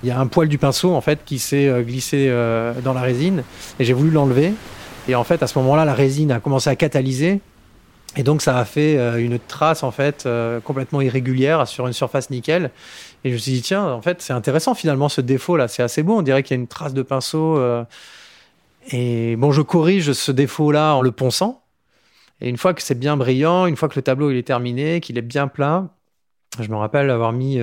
il 0.03 0.09
y 0.09 0.13
a 0.13 0.19
un 0.19 0.27
poil 0.27 0.49
du 0.49 0.57
pinceau 0.57 0.95
en 0.95 1.03
fait 1.03 1.21
qui 1.27 1.39
s'est 1.39 1.69
euh, 1.69 1.83
glissé 1.83 2.29
euh, 2.31 2.73
dans 2.83 2.95
la 2.95 3.03
résine 3.03 3.43
et 3.79 3.85
j'ai 3.85 3.93
voulu 3.93 4.11
l'enlever. 4.11 4.55
Et 5.09 5.15
en 5.15 5.25
fait, 5.25 5.43
à 5.43 5.47
ce 5.47 5.59
moment-là, 5.59 5.85
la 5.85 5.93
résine 5.93 6.33
a 6.33 6.41
commencé 6.41 6.71
à 6.71 6.75
catalyser 6.75 7.41
Et 8.17 8.23
donc 8.23 8.41
ça 8.41 8.59
a 8.59 8.65
fait 8.65 8.97
une 9.23 9.39
trace 9.39 9.83
en 9.83 9.93
fait 9.93 10.27
complètement 10.65 11.01
irrégulière 11.01 11.69
sur 11.69 11.87
une 11.87 11.93
surface 11.93 12.31
nickel. 12.31 12.71
Et 13.25 13.29
je 13.29 13.35
me 13.35 13.39
suis 13.39 13.53
dit 13.53 13.63
tiens 13.63 13.85
en 13.85 14.01
fait 14.01 14.23
c'est 14.23 14.33
intéressant 14.33 14.75
finalement 14.75 15.09
ce 15.09 15.21
défaut 15.21 15.57
là 15.57 15.69
c'est 15.69 15.85
assez 15.85 16.03
beau 16.03 16.17
on 16.17 16.23
dirait 16.23 16.43
qu'il 16.43 16.57
y 16.57 16.59
a 16.59 16.61
une 16.61 16.67
trace 16.67 16.95
de 16.95 17.03
pinceau. 17.03 17.57
Euh. 18.93 18.97
Et 18.97 19.37
bon 19.37 19.53
je 19.53 19.63
corrige 19.63 20.13
ce 20.13 20.33
défaut 20.33 20.73
là 20.73 20.95
en 20.95 21.03
le 21.03 21.13
ponçant. 21.13 21.63
Et 22.41 22.49
une 22.49 22.59
fois 22.59 22.75
que 22.75 22.83
c'est 22.83 22.99
bien 22.99 23.17
brillant, 23.17 23.67
une 23.67 23.77
fois 23.77 23.89
que 23.89 23.97
le 23.97 24.03
tableau 24.03 24.31
il 24.31 24.37
est 24.37 24.47
terminé, 24.47 25.01
qu'il 25.01 25.17
est 25.17 25.23
bien 25.23 25.49
plein, 25.49 25.91
je 26.61 26.69
me 26.69 26.77
rappelle 26.77 27.09
avoir 27.11 27.33
mis 27.33 27.59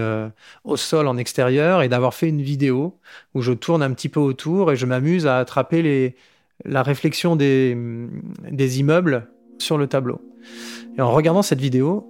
au 0.64 0.78
sol 0.78 1.08
en 1.08 1.18
extérieur 1.18 1.84
et 1.84 1.90
d'avoir 1.90 2.14
fait 2.14 2.28
une 2.28 2.42
vidéo 2.42 2.98
où 3.36 3.42
je 3.42 3.54
tourne 3.54 3.84
un 3.84 3.92
petit 3.92 4.10
peu 4.10 4.20
autour 4.20 4.72
et 4.72 4.76
je 4.76 4.86
m'amuse 4.86 5.28
à 5.28 5.38
attraper 5.38 5.84
les, 5.84 6.16
la 6.66 6.84
réflexion 6.84 7.36
des, 7.36 7.78
des 8.50 8.80
immeubles 8.80 9.28
sur 9.60 9.78
le 9.78 9.88
tableau. 9.88 10.22
Et 10.98 11.02
en 11.02 11.12
regardant 11.12 11.42
cette 11.42 11.62
vidéo, 11.62 12.08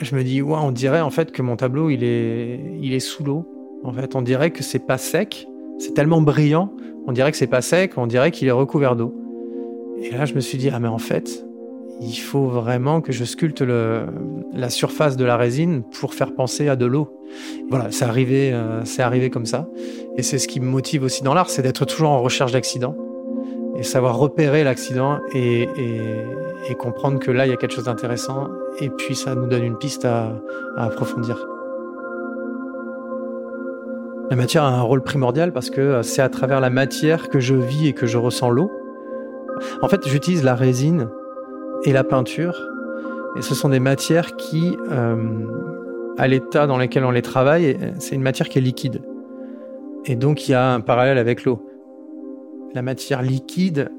je 0.00 0.14
me 0.14 0.22
dis, 0.22 0.42
ouais, 0.42 0.58
on 0.60 0.70
dirait 0.70 1.00
en 1.00 1.10
fait 1.10 1.32
que 1.32 1.42
mon 1.42 1.56
tableau, 1.56 1.90
il 1.90 2.04
est, 2.04 2.60
il 2.80 2.92
est 2.92 3.00
sous 3.00 3.24
l'eau. 3.24 3.48
En 3.84 3.92
fait, 3.92 4.14
on 4.14 4.22
dirait 4.22 4.50
que 4.50 4.62
c'est 4.62 4.86
pas 4.86 4.98
sec. 4.98 5.48
C'est 5.78 5.94
tellement 5.94 6.20
brillant, 6.20 6.72
on 7.08 7.12
dirait 7.12 7.30
que 7.32 7.38
c'est 7.38 7.46
pas 7.46 7.62
sec, 7.62 7.92
on 7.96 8.06
dirait 8.06 8.30
qu'il 8.30 8.48
est 8.48 8.52
recouvert 8.52 8.94
d'eau. 8.94 9.14
Et 10.02 10.10
là, 10.10 10.26
je 10.26 10.34
me 10.34 10.40
suis 10.40 10.58
dit, 10.58 10.68
ah, 10.70 10.78
mais 10.78 10.88
en 10.88 10.98
fait, 10.98 11.42
il 12.02 12.16
faut 12.16 12.48
vraiment 12.48 13.00
que 13.00 13.12
je 13.12 13.24
sculpte 13.24 13.62
la 13.62 14.68
surface 14.68 15.16
de 15.16 15.24
la 15.24 15.38
résine 15.38 15.82
pour 15.98 16.12
faire 16.12 16.34
penser 16.34 16.68
à 16.68 16.76
de 16.76 16.84
l'eau. 16.84 17.18
Voilà, 17.70 17.90
c'est 17.92 18.04
arrivé, 18.04 18.52
euh, 18.52 18.84
c'est 18.84 19.00
arrivé 19.00 19.30
comme 19.30 19.46
ça. 19.46 19.70
Et 20.18 20.22
c'est 20.22 20.38
ce 20.38 20.46
qui 20.46 20.60
me 20.60 20.66
motive 20.66 21.02
aussi 21.02 21.22
dans 21.22 21.32
l'art, 21.32 21.48
c'est 21.48 21.62
d'être 21.62 21.86
toujours 21.86 22.10
en 22.10 22.20
recherche 22.20 22.52
d'accidents 22.52 22.96
et 23.78 23.84
savoir 23.84 24.18
repérer 24.18 24.62
l'accident 24.62 25.18
et, 25.34 25.66
comprendre 26.78 27.18
que 27.18 27.30
là, 27.30 27.46
il 27.46 27.50
y 27.50 27.52
a 27.54 27.56
quelque 27.56 27.74
chose 27.74 27.86
d'intéressant. 27.86 28.48
Et 28.80 28.90
puis, 28.90 29.16
ça 29.16 29.34
nous 29.34 29.46
donne 29.46 29.64
une 29.64 29.78
piste 29.78 30.04
à, 30.04 30.42
approfondir. 30.76 31.38
La 34.30 34.36
matière 34.36 34.62
a 34.62 34.68
un 34.68 34.82
rôle 34.82 35.02
primordial 35.02 35.52
parce 35.52 35.70
que 35.70 36.02
c'est 36.02 36.22
à 36.22 36.28
travers 36.28 36.60
la 36.60 36.70
matière 36.70 37.28
que 37.28 37.40
je 37.40 37.54
vis 37.54 37.88
et 37.88 37.92
que 37.92 38.06
je 38.06 38.18
ressens 38.18 38.50
l'eau. 38.50 38.70
En 39.82 39.88
fait, 39.88 40.06
j'utilise 40.06 40.44
la 40.44 40.54
résine 40.54 41.08
et 41.84 41.92
la 41.92 42.04
peinture. 42.04 42.60
Et 43.36 43.42
ce 43.42 43.54
sont 43.54 43.68
des 43.68 43.80
matières 43.80 44.36
qui, 44.36 44.76
euh, 44.90 45.16
à 46.18 46.28
l'état 46.28 46.66
dans 46.66 46.76
lequel 46.76 47.04
on 47.04 47.10
les 47.10 47.22
travaille, 47.22 47.76
c'est 47.98 48.14
une 48.14 48.22
matière 48.22 48.48
qui 48.48 48.58
est 48.58 48.62
liquide. 48.62 49.02
Et 50.04 50.16
donc, 50.16 50.48
il 50.48 50.52
y 50.52 50.54
a 50.54 50.72
un 50.72 50.80
parallèle 50.80 51.18
avec 51.18 51.44
l'eau 51.44 51.68
la 52.74 52.82
matière 52.82 53.22
liquide, 53.22 53.90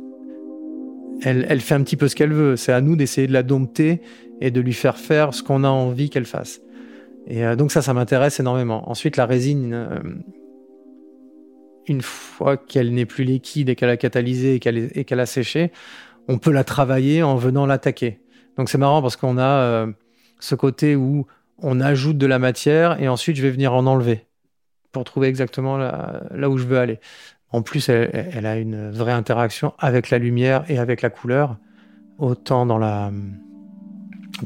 elle, 1.22 1.60
fait 1.60 1.76
un 1.76 1.84
petit 1.84 1.98
peu 1.98 2.08
ce 2.08 2.16
qu'elle 2.16 2.34
veut. 2.34 2.56
C'est 2.56 2.72
à 2.72 2.82
nous 2.82 2.96
d'essayer 2.96 3.28
de 3.28 3.34
la 3.34 3.44
dompter 3.44 4.02
et 4.42 4.52
de 4.52 4.62
lui 4.62 4.74
faire 4.74 4.98
faire 4.98 5.34
ce 5.34 5.44
qu'on 5.44 5.64
a 5.64 5.70
envie 5.70 6.10
qu'elle 6.10 6.26
fasse. 6.26 6.62
Et 7.28 7.46
euh, 7.46 7.56
donc 7.56 7.72
ça, 7.72 7.82
ça 7.82 7.94
m'intéresse 7.94 8.40
énormément. 8.40 8.90
Ensuite, 8.90 9.18
la 9.18 9.26
résine, 9.26 9.74
euh, 9.74 10.00
une 11.88 12.02
fois 12.02 12.58
qu'elle 12.58 12.94
n'est 12.94 13.06
plus 13.06 13.24
liquide 13.24 13.70
et 13.70 13.76
qu'elle 13.76 13.90
a 13.90 13.98
catalysé 13.98 14.56
et 14.56 15.06
qu'elle 15.06 15.20
a 15.20 15.26
séché, 15.26 15.72
on 16.28 16.38
peut 16.38 16.52
la 16.52 16.64
travailler 16.64 17.24
en 17.24 17.36
venant 17.36 17.66
l'attaquer. 17.66 18.20
Donc 18.58 18.70
c'est 18.70 18.78
marrant 18.78 19.02
parce 19.02 19.16
qu'on 19.16 19.38
a 19.38 19.62
euh, 19.62 19.88
ce 20.40 20.56
côté 20.56 20.96
où 20.96 21.26
on 21.58 21.82
ajoute 21.82 22.18
de 22.18 22.26
la 22.26 22.40
matière 22.40 23.02
et 23.02 23.08
ensuite 23.08 23.36
je 23.36 23.42
vais 23.42 23.52
venir 23.52 23.74
en 23.74 23.86
enlever 23.86 24.26
pour 24.92 25.04
trouver 25.04 25.28
exactement 25.28 25.78
là 25.78 26.50
où 26.50 26.58
je 26.58 26.66
veux 26.66 26.78
aller. 26.80 27.00
En 27.52 27.62
plus, 27.62 27.90
elle, 27.90 28.46
a 28.46 28.58
une 28.58 28.92
vraie 28.92 29.12
interaction 29.12 29.74
avec 29.80 30.12
la 30.12 30.20
lumière 30.20 30.64
et 30.70 30.78
avec 30.78 31.02
la 31.02 31.10
couleur, 31.10 31.58
autant 32.20 32.66
dans, 32.66 32.78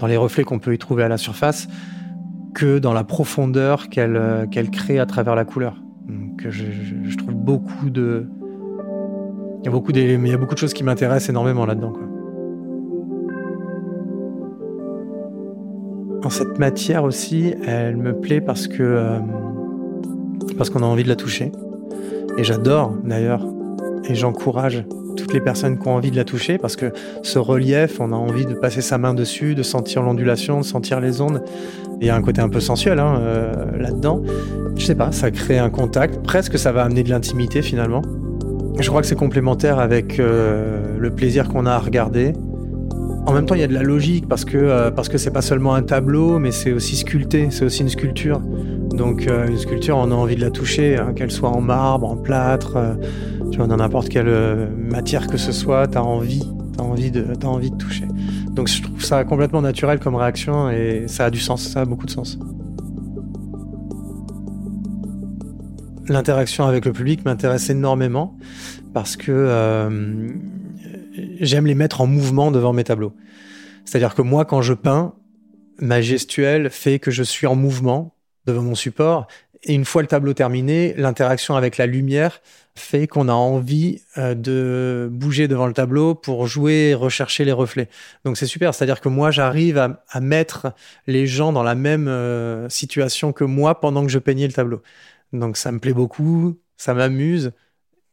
les 0.07 0.17
reflets 0.17 0.43
qu'on 0.43 0.59
peut 0.59 0.73
y 0.73 0.77
trouver 0.77 1.03
à 1.03 1.09
la 1.09 1.17
surface 1.17 1.67
que 2.53 2.79
dans 2.79 2.93
la 2.93 3.03
profondeur 3.03 3.89
qu'elle 3.89 4.47
qu'elle 4.51 4.69
crée 4.69 4.99
à 4.99 5.05
travers 5.05 5.35
la 5.35 5.45
couleur. 5.45 5.81
Donc, 6.07 6.47
je, 6.49 7.17
trouve 7.17 7.33
beaucoup 7.33 7.89
de. 7.89 8.27
Il 9.61 9.65
y 9.65 9.67
a 9.69 9.71
beaucoup, 9.71 9.91
de, 9.91 10.17
mais 10.17 10.29
il 10.29 10.31
y 10.31 10.35
a 10.35 10.37
beaucoup 10.37 10.53
de 10.53 10.59
choses 10.59 10.73
qui 10.73 10.83
m'intéressent 10.83 11.29
énormément 11.29 11.65
là-dedans. 11.65 11.93
En 16.23 16.29
cette 16.29 16.59
matière 16.59 17.03
aussi, 17.03 17.53
elle 17.65 17.97
me 17.97 18.13
plaît 18.13 18.41
parce 18.41 18.67
que 18.67 18.83
euh, 18.83 19.19
parce 20.57 20.69
qu'on 20.69 20.83
a 20.83 20.85
envie 20.85 21.03
de 21.03 21.09
la 21.09 21.15
toucher. 21.15 21.51
Et 22.37 22.43
j'adore 22.43 22.95
d'ailleurs, 23.03 23.45
et 24.05 24.15
j'encourage 24.15 24.85
toutes 25.15 25.33
les 25.33 25.41
personnes 25.41 25.77
qui 25.77 25.87
ont 25.87 25.95
envie 25.95 26.11
de 26.11 26.15
la 26.15 26.23
toucher 26.23 26.57
parce 26.57 26.75
que 26.75 26.91
ce 27.21 27.39
relief, 27.39 27.99
on 27.99 28.11
a 28.11 28.15
envie 28.15 28.45
de 28.45 28.53
passer 28.53 28.81
sa 28.81 28.97
main 28.97 29.13
dessus, 29.13 29.55
de 29.55 29.63
sentir 29.63 30.01
l'ondulation, 30.01 30.59
de 30.59 30.65
sentir 30.65 30.99
les 30.99 31.21
ondes. 31.21 31.43
Il 32.01 32.07
y 32.07 32.09
a 32.09 32.15
un 32.15 32.21
côté 32.21 32.41
un 32.41 32.49
peu 32.49 32.59
sensuel 32.59 32.99
hein, 32.99 33.17
euh, 33.19 33.53
là-dedans. 33.77 34.21
Je 34.75 34.85
sais 34.85 34.95
pas, 34.95 35.11
ça 35.11 35.31
crée 35.31 35.59
un 35.59 35.69
contact, 35.69 36.23
presque 36.23 36.57
ça 36.57 36.71
va 36.71 36.83
amener 36.83 37.03
de 37.03 37.09
l'intimité 37.09 37.61
finalement. 37.61 38.01
Je 38.79 38.89
crois 38.89 39.01
que 39.01 39.07
c'est 39.07 39.15
complémentaire 39.15 39.79
avec 39.79 40.19
euh, 40.19 40.97
le 40.97 41.11
plaisir 41.11 41.47
qu'on 41.47 41.65
a 41.65 41.71
à 41.71 41.79
regarder. 41.79 42.33
En 43.25 43.31
même 43.31 43.45
temps, 43.45 43.55
il 43.55 43.61
y 43.61 43.63
a 43.63 43.67
de 43.67 43.73
la 43.73 43.83
logique 43.83 44.27
parce 44.27 44.43
que 44.43 44.57
euh, 44.57 44.91
parce 44.91 45.07
que 45.07 45.17
c'est 45.17 45.31
pas 45.31 45.41
seulement 45.41 45.75
un 45.75 45.83
tableau, 45.83 46.39
mais 46.39 46.51
c'est 46.51 46.73
aussi 46.73 46.97
sculpté, 46.97 47.47
c'est 47.51 47.63
aussi 47.63 47.81
une 47.81 47.89
sculpture. 47.89 48.41
Donc 48.91 49.27
euh, 49.27 49.47
une 49.47 49.57
sculpture, 49.57 49.97
on 49.97 50.11
a 50.11 50.15
envie 50.15 50.35
de 50.35 50.41
la 50.41 50.51
toucher, 50.51 50.97
hein, 50.97 51.13
qu'elle 51.15 51.31
soit 51.31 51.49
en 51.49 51.61
marbre, 51.61 52.11
en 52.11 52.17
plâtre, 52.17 52.77
tu 53.53 53.59
dans 53.59 53.77
n'importe 53.77 54.09
quelle 54.09 54.27
euh, 54.27 54.67
matière 54.75 55.27
que 55.27 55.37
ce 55.37 55.51
soit, 55.51 55.87
tu 55.87 55.97
as 55.99 56.03
envie, 56.03 56.43
envie 56.79 57.11
de, 57.11 57.23
as 57.39 57.45
envie 57.45 57.69
de 57.69 57.77
toucher. 57.77 58.07
Donc 58.49 58.67
je 58.67 58.81
trouve 58.81 59.03
ça 59.03 59.23
complètement 59.25 59.61
naturel 59.61 59.99
comme 59.99 60.15
réaction 60.15 60.71
et 60.71 61.05
ça 61.07 61.25
a 61.25 61.29
du 61.29 61.39
sens, 61.39 61.67
ça 61.67 61.81
a 61.81 61.85
beaucoup 61.85 62.07
de 62.07 62.11
sens. 62.11 62.39
L'interaction 66.07 66.65
avec 66.65 66.85
le 66.85 66.93
public 66.93 67.23
m'intéresse 67.25 67.69
énormément 67.69 68.35
parce 68.93 69.15
que 69.15 69.87
j'aime 71.39 71.67
les 71.67 71.75
mettre 71.75 72.01
en 72.01 72.07
mouvement 72.07 72.51
devant 72.51 72.73
mes 72.73 72.83
tableaux. 72.83 73.13
C'est-à-dire 73.85 74.15
que 74.15 74.21
moi, 74.21 74.45
quand 74.45 74.61
je 74.61 74.73
peins, 74.73 75.13
ma 75.79 76.01
gestuelle 76.01 76.69
fait 76.69 76.99
que 76.99 77.11
je 77.11 77.23
suis 77.23 77.47
en 77.47 77.55
mouvement 77.55 78.15
devant 78.45 78.63
mon 78.63 78.75
support. 78.75 79.27
Et 79.65 79.73
une 79.73 79.85
fois 79.85 80.01
le 80.01 80.07
tableau 80.07 80.33
terminé, 80.33 80.93
l'interaction 80.97 81.55
avec 81.55 81.77
la 81.77 81.85
lumière 81.85 82.41
fait 82.75 83.07
qu'on 83.07 83.29
a 83.29 83.33
envie 83.33 84.01
euh, 84.17 84.35
de 84.35 85.07
bouger 85.11 85.47
devant 85.47 85.67
le 85.67 85.73
tableau 85.73 86.15
pour 86.15 86.47
jouer 86.47 86.89
et 86.89 86.93
rechercher 86.95 87.45
les 87.45 87.51
reflets. 87.51 87.87
Donc 88.25 88.35
c'est 88.35 88.45
super, 88.45 88.73
c'est-à-dire 88.73 88.99
que 88.99 89.09
moi 89.09 89.31
j'arrive 89.31 89.77
à, 89.77 90.19
mettre 90.19 90.73
les 91.07 91.27
gens 91.27 91.53
dans 91.53 91.63
la 91.63 91.75
même 91.75 92.07
euh, 92.07 92.67
situation 92.69 93.31
que 93.31 93.43
moi 93.43 93.79
pendant 93.79 94.03
que 94.03 94.11
je 94.11 94.19
peignais 94.19 94.47
le 94.47 94.53
tableau. 94.53 94.81
Donc 95.31 95.55
ça 95.55 95.71
me 95.71 95.79
plaît 95.79 95.93
beaucoup, 95.93 96.59
ça 96.77 96.93
m'amuse. 96.93 97.51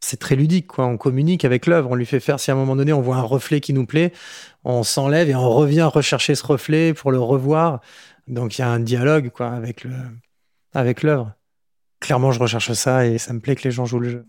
C'est 0.01 0.19
très 0.19 0.35
ludique, 0.37 0.67
quoi. 0.69 0.87
On 0.87 0.97
communique 0.97 1.45
avec 1.45 1.67
l'œuvre, 1.67 1.91
on 1.91 1.95
lui 1.95 2.07
fait 2.07 2.21
faire. 2.21 2.41
Si 2.41 2.51
à 2.51 2.55
un 2.55 2.57
moment 2.57 2.77
donné 2.77 2.93
on 2.93 3.03
voit 3.03 3.17
un 3.17 3.23
reflet 3.23 3.61
qui 3.61 3.73
nous 3.75 3.87
plaît, 3.87 4.13
on 4.65 4.83
s'enlève 4.83 5.29
et 5.29 5.35
on 5.35 5.51
revient 5.51 5.83
rechercher 5.83 6.35
ce 6.35 6.47
reflet 6.47 6.95
pour 6.95 7.13
le 7.13 7.19
revoir. 7.21 7.81
Donc 8.29 8.59
il 8.59 8.63
y 8.63 8.65
a 8.65 8.69
un 8.69 8.81
dialogue 8.81 9.31
quoi 9.31 9.49
avec 9.51 9.85
le 9.85 9.93
avec 10.75 11.03
l'œuvre. 11.03 11.35
Clairement, 12.01 12.33
je 12.33 12.41
recherche 12.41 12.73
ça 12.73 13.07
et 13.07 13.19
ça 13.19 13.33
me 13.33 13.41
plaît 13.41 13.55
que 13.55 13.65
les 13.65 13.71
gens 13.71 13.85
jouent 13.85 14.01
le 14.01 14.09
jeu. 14.09 14.25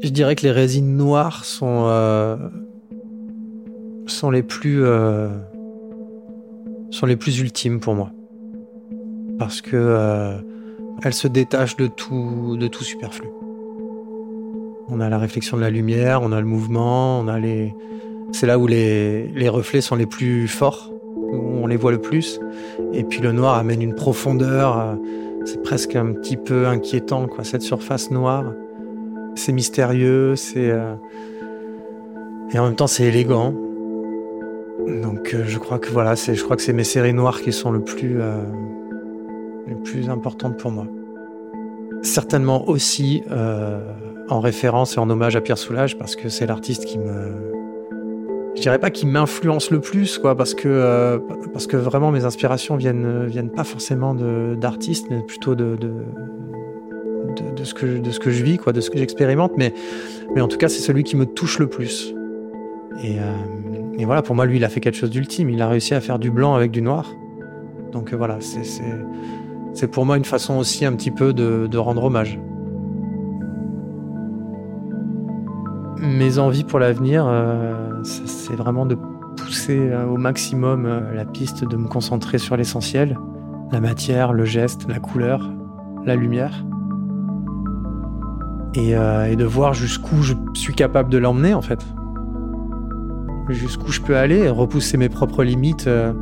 Je 0.00 0.10
dirais 0.10 0.36
que 0.36 0.42
les 0.42 0.52
résines 0.52 0.96
noires 0.96 1.44
sont 1.44 1.86
euh, 1.86 2.36
sont 4.06 4.30
les 4.30 4.44
plus 4.44 4.84
euh, 4.84 5.28
sont 6.90 7.06
les 7.06 7.16
plus 7.16 7.40
ultimes 7.40 7.80
pour 7.80 7.94
moi 7.94 8.12
parce 9.38 9.60
que 9.60 9.76
euh, 9.76 10.38
elles 11.02 11.14
se 11.14 11.28
détachent 11.28 11.76
de 11.76 11.88
tout 11.88 12.56
de 12.56 12.68
tout 12.68 12.84
superflu. 12.84 13.28
On 14.88 15.00
a 15.00 15.08
la 15.08 15.18
réflexion 15.18 15.56
de 15.56 15.62
la 15.62 15.70
lumière, 15.70 16.22
on 16.22 16.32
a 16.32 16.40
le 16.40 16.46
mouvement, 16.46 17.20
on 17.20 17.28
a 17.28 17.38
les 17.38 17.74
c'est 18.32 18.46
là 18.46 18.58
où 18.58 18.66
les, 18.66 19.48
reflets 19.48 19.80
sont 19.80 19.96
les 19.96 20.06
plus 20.06 20.48
forts, 20.48 20.92
où 21.30 21.62
on 21.62 21.66
les 21.66 21.76
voit 21.76 21.92
le 21.92 22.00
plus. 22.00 22.40
Et 22.92 23.04
puis 23.04 23.20
le 23.20 23.32
noir 23.32 23.56
amène 23.56 23.82
une 23.82 23.94
profondeur, 23.94 24.78
euh, 24.78 24.94
c'est 25.44 25.62
presque 25.62 25.96
un 25.96 26.12
petit 26.12 26.36
peu 26.36 26.66
inquiétant, 26.66 27.26
quoi, 27.26 27.44
cette 27.44 27.62
surface 27.62 28.10
noire. 28.10 28.44
C'est 29.34 29.52
mystérieux, 29.52 30.36
c'est. 30.36 30.70
Euh, 30.70 30.94
et 32.52 32.58
en 32.58 32.64
même 32.64 32.76
temps, 32.76 32.86
c'est 32.86 33.04
élégant. 33.04 33.54
Donc 35.02 35.34
euh, 35.34 35.44
je 35.46 35.58
crois 35.58 35.78
que 35.78 35.90
voilà, 35.90 36.16
c'est, 36.16 36.34
je 36.34 36.42
crois 36.42 36.56
que 36.56 36.62
c'est 36.62 36.72
mes 36.72 36.84
séries 36.84 37.12
noires 37.12 37.40
qui 37.40 37.52
sont 37.52 37.70
le 37.70 37.80
plus, 37.80 38.18
les 39.66 39.74
plus 39.74 40.08
importantes 40.08 40.56
pour 40.56 40.70
moi. 40.70 40.86
Certainement 42.02 42.68
aussi 42.68 43.22
en 44.30 44.40
référence 44.40 44.96
et 44.96 45.00
en 45.00 45.10
hommage 45.10 45.36
à 45.36 45.40
Pierre 45.40 45.58
Soulages 45.58 45.98
parce 45.98 46.16
que 46.16 46.28
c'est 46.28 46.46
l'artiste 46.46 46.84
qui 46.84 46.98
me, 46.98 47.47
je 48.58 48.62
dirais 48.62 48.80
pas 48.80 48.90
qu'il 48.90 49.08
m'influence 49.08 49.70
le 49.70 49.80
plus, 49.80 50.18
quoi, 50.18 50.34
parce 50.34 50.52
que 50.52 50.68
euh, 50.68 51.18
parce 51.52 51.68
que 51.68 51.76
vraiment 51.76 52.10
mes 52.10 52.24
inspirations 52.24 52.76
viennent 52.76 53.24
viennent 53.26 53.52
pas 53.52 53.62
forcément 53.62 54.14
d'artistes, 54.14 55.06
mais 55.10 55.20
plutôt 55.22 55.54
de 55.54 55.76
de, 55.76 55.92
de 57.56 57.64
ce 57.64 57.72
que 57.72 57.86
de 57.98 58.10
ce 58.10 58.18
que 58.18 58.30
je 58.32 58.42
vis, 58.42 58.58
quoi, 58.58 58.72
de 58.72 58.80
ce 58.80 58.90
que 58.90 58.98
j'expérimente. 58.98 59.52
Mais 59.56 59.72
mais 60.34 60.40
en 60.40 60.48
tout 60.48 60.58
cas, 60.58 60.68
c'est 60.68 60.80
celui 60.80 61.04
qui 61.04 61.14
me 61.14 61.24
touche 61.24 61.60
le 61.60 61.68
plus. 61.68 62.12
Et, 63.04 63.18
et, 63.96 64.04
voilà, 64.04 64.22
pour 64.22 64.34
moi, 64.34 64.44
lui, 64.44 64.56
il 64.56 64.64
a 64.64 64.68
fait 64.68 64.80
quelque 64.80 64.96
chose 64.96 65.10
d'ultime. 65.10 65.50
Il 65.50 65.62
a 65.62 65.68
réussi 65.68 65.94
à 65.94 66.00
faire 66.00 66.18
du 66.18 66.32
blanc 66.32 66.56
avec 66.56 66.72
du 66.72 66.82
noir. 66.82 67.14
Donc 67.92 68.12
voilà, 68.12 68.38
c'est 69.72 69.86
pour 69.86 70.04
moi 70.04 70.16
une 70.16 70.24
façon 70.24 70.58
aussi 70.58 70.84
un 70.84 70.94
petit 70.94 71.12
peu 71.12 71.32
de, 71.32 71.68
de 71.70 71.78
rendre 71.78 72.02
hommage. 72.02 72.40
Mes 76.00 76.38
envies 76.38 76.64
pour 76.64 76.78
l'avenir, 76.78 77.28
c'est 78.02 78.54
vraiment 78.54 78.86
de 78.86 78.96
pousser 79.36 79.90
au 80.08 80.16
maximum 80.16 80.86
la 81.14 81.24
piste, 81.24 81.64
de 81.64 81.76
me 81.76 81.88
concentrer 81.88 82.38
sur 82.38 82.56
l'essentiel, 82.56 83.18
la 83.72 83.80
matière, 83.80 84.32
le 84.32 84.44
geste, 84.44 84.86
la 84.88 85.00
couleur, 85.00 85.50
la 86.04 86.14
lumière. 86.14 86.64
Euh, 88.76 89.24
et, 89.24 89.36
de 89.36 89.44
voir 89.44 89.74
jusqu'où 89.74 90.22
je 90.22 90.34
suis 90.54 90.74
capable 90.74 91.10
de 91.10 91.18
l'emmener 91.18 91.54
en 91.54 91.62
fait. 91.62 91.84
Jusqu'où 93.48 93.90
je 93.90 94.00
peux 94.00 94.16
aller, 94.16 94.48
repousser 94.48 94.96
mes 94.98 95.08
propres 95.08 95.42
limites 95.42 95.86
euh, 95.86 96.12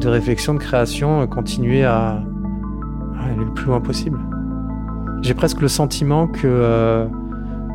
de 0.00 0.08
réflexion, 0.08 0.54
de 0.54 0.58
création, 0.58 1.26
continuer 1.26 1.84
à, 1.84 2.22
aller 3.20 3.44
le 3.44 3.52
plus 3.52 3.66
loin 3.66 3.80
possible. 3.80 4.18
J'ai 5.22 5.34
presque 5.34 5.60
le 5.60 5.68
sentiment 5.68 6.26
que 6.26 6.46
euh, 6.46 7.06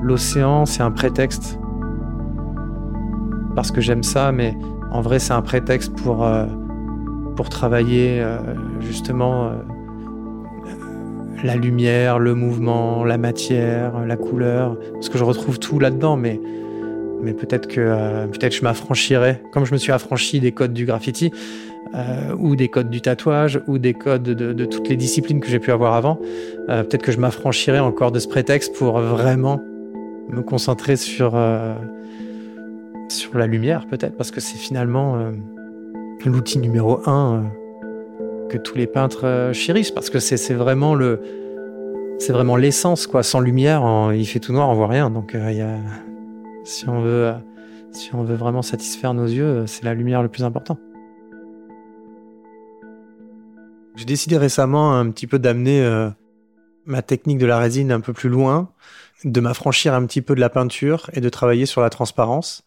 l'océan 0.02 0.66
c'est 0.66 0.84
un 0.84 0.92
prétexte. 0.92 1.60
Parce 3.56 3.72
que 3.72 3.82
j'aime 3.82 4.04
ça, 4.04 4.32
mais 4.32 4.58
en 4.92 5.02
vrai 5.02 5.20
c'est 5.20 5.34
un 5.34 5.42
prétexte 5.42 5.94
pour, 5.96 6.28
pour 7.36 7.50
travailler 7.50 8.24
justement 8.80 9.52
la 11.44 11.56
lumière, 11.56 12.20
le 12.20 12.36
mouvement, 12.36 13.04
la 13.04 13.18
matière, 13.18 14.06
la 14.06 14.18
couleur, 14.18 14.78
parce 14.94 15.10
que 15.10 15.18
je 15.18 15.24
retrouve 15.24 15.60
tout 15.60 15.80
là-dedans, 15.80 16.16
mais, 16.18 16.40
mais 17.22 17.34
peut-être 17.34 17.68
que 17.68 17.82
euh, 17.82 18.28
peut-être 18.28 18.54
je 18.54 18.64
m'affranchirais, 18.64 19.42
comme 19.52 19.66
je 19.66 19.74
me 19.74 19.78
suis 19.78 19.92
affranchi 19.92 20.40
des 20.40 20.52
codes 20.52 20.74
du 20.74 20.86
graffiti, 20.86 21.32
euh, 21.96 22.36
ou 22.38 22.56
des 22.56 22.68
codes 22.68 22.90
du 22.90 23.02
tatouage, 23.02 23.62
ou 23.68 23.78
des 23.78 23.94
codes 23.94 24.24
de, 24.24 24.66
toutes 24.66 24.90
les 24.90 24.96
disciplines 24.96 25.40
que 25.40 25.48
j'ai 25.48 25.60
pu 25.60 25.72
avoir 25.72 25.94
avant, 25.94 26.20
euh, 26.70 26.84
peut-être 26.84 27.02
que 27.02 27.12
je 27.12 27.20
m'affranchirais 27.20 27.80
encore 27.80 28.12
de 28.12 28.20
ce 28.20 28.28
prétexte 28.28 28.76
pour 28.76 29.00
vraiment 29.00 29.62
me 30.30 30.42
concentrer 30.42 30.96
sur, 30.96 31.38
sur 33.10 33.38
la 33.38 33.48
lumière, 33.48 33.88
peut-être, 33.88 34.16
parce 34.16 34.32
que 34.32 34.40
c'est 34.40 34.58
finalement 34.58 35.32
l'outil 36.28 36.60
numéro 36.60 37.00
un 37.10 37.52
que 38.50 38.58
tous 38.58 38.76
les 38.76 38.88
peintres 38.88 39.26
euh, 39.26 39.54
chérissent 39.54 39.92
parce 39.92 40.10
que 40.10 40.20
c'est 40.20 40.54
vraiment 40.54 40.96
le 40.96 41.22
c'est 42.20 42.34
vraiment 42.34 42.58
l'essence 42.58 43.08
quoi. 43.08 43.24
Sans 43.24 43.40
lumière, 43.40 44.12
il 44.14 44.26
fait 44.26 44.40
tout 44.40 44.52
noir, 44.52 44.68
on 44.70 44.74
voit 44.74 44.88
rien. 44.88 45.10
Donc 45.10 45.36
euh, 45.36 45.52
y 45.52 45.62
a, 45.62 45.78
si 46.66 46.90
on 46.90 47.00
veut 47.00 47.28
euh, 47.28 47.34
si 47.92 48.14
on 48.14 48.24
veut 48.24 48.36
vraiment 48.36 48.62
satisfaire 48.62 49.14
nos 49.14 49.28
yeux, 49.28 49.66
c'est 49.68 49.86
la 49.86 49.94
lumière 49.94 50.22
le 50.22 50.30
plus 50.30 50.44
important. 50.44 50.78
J'ai 53.96 54.06
décidé 54.06 54.38
récemment 54.38 54.98
un 54.98 55.10
petit 55.12 55.28
peu 55.28 55.40
d'amener 55.40 55.82
ma 56.90 57.02
technique 57.02 57.38
de 57.38 57.46
la 57.46 57.58
résine 57.58 57.92
un 57.92 58.02
peu 58.02 58.12
plus 58.12 58.30
loin, 58.30 58.72
de 59.24 59.40
m'affranchir 59.40 59.94
un 59.94 60.06
petit 60.06 60.22
peu 60.22 60.36
de 60.36 60.42
la 60.42 60.50
peinture 60.50 61.10
et 61.14 61.22
de 61.22 61.30
travailler 61.30 61.66
sur 61.66 61.82
la 61.82 61.90
transparence. 61.90 62.64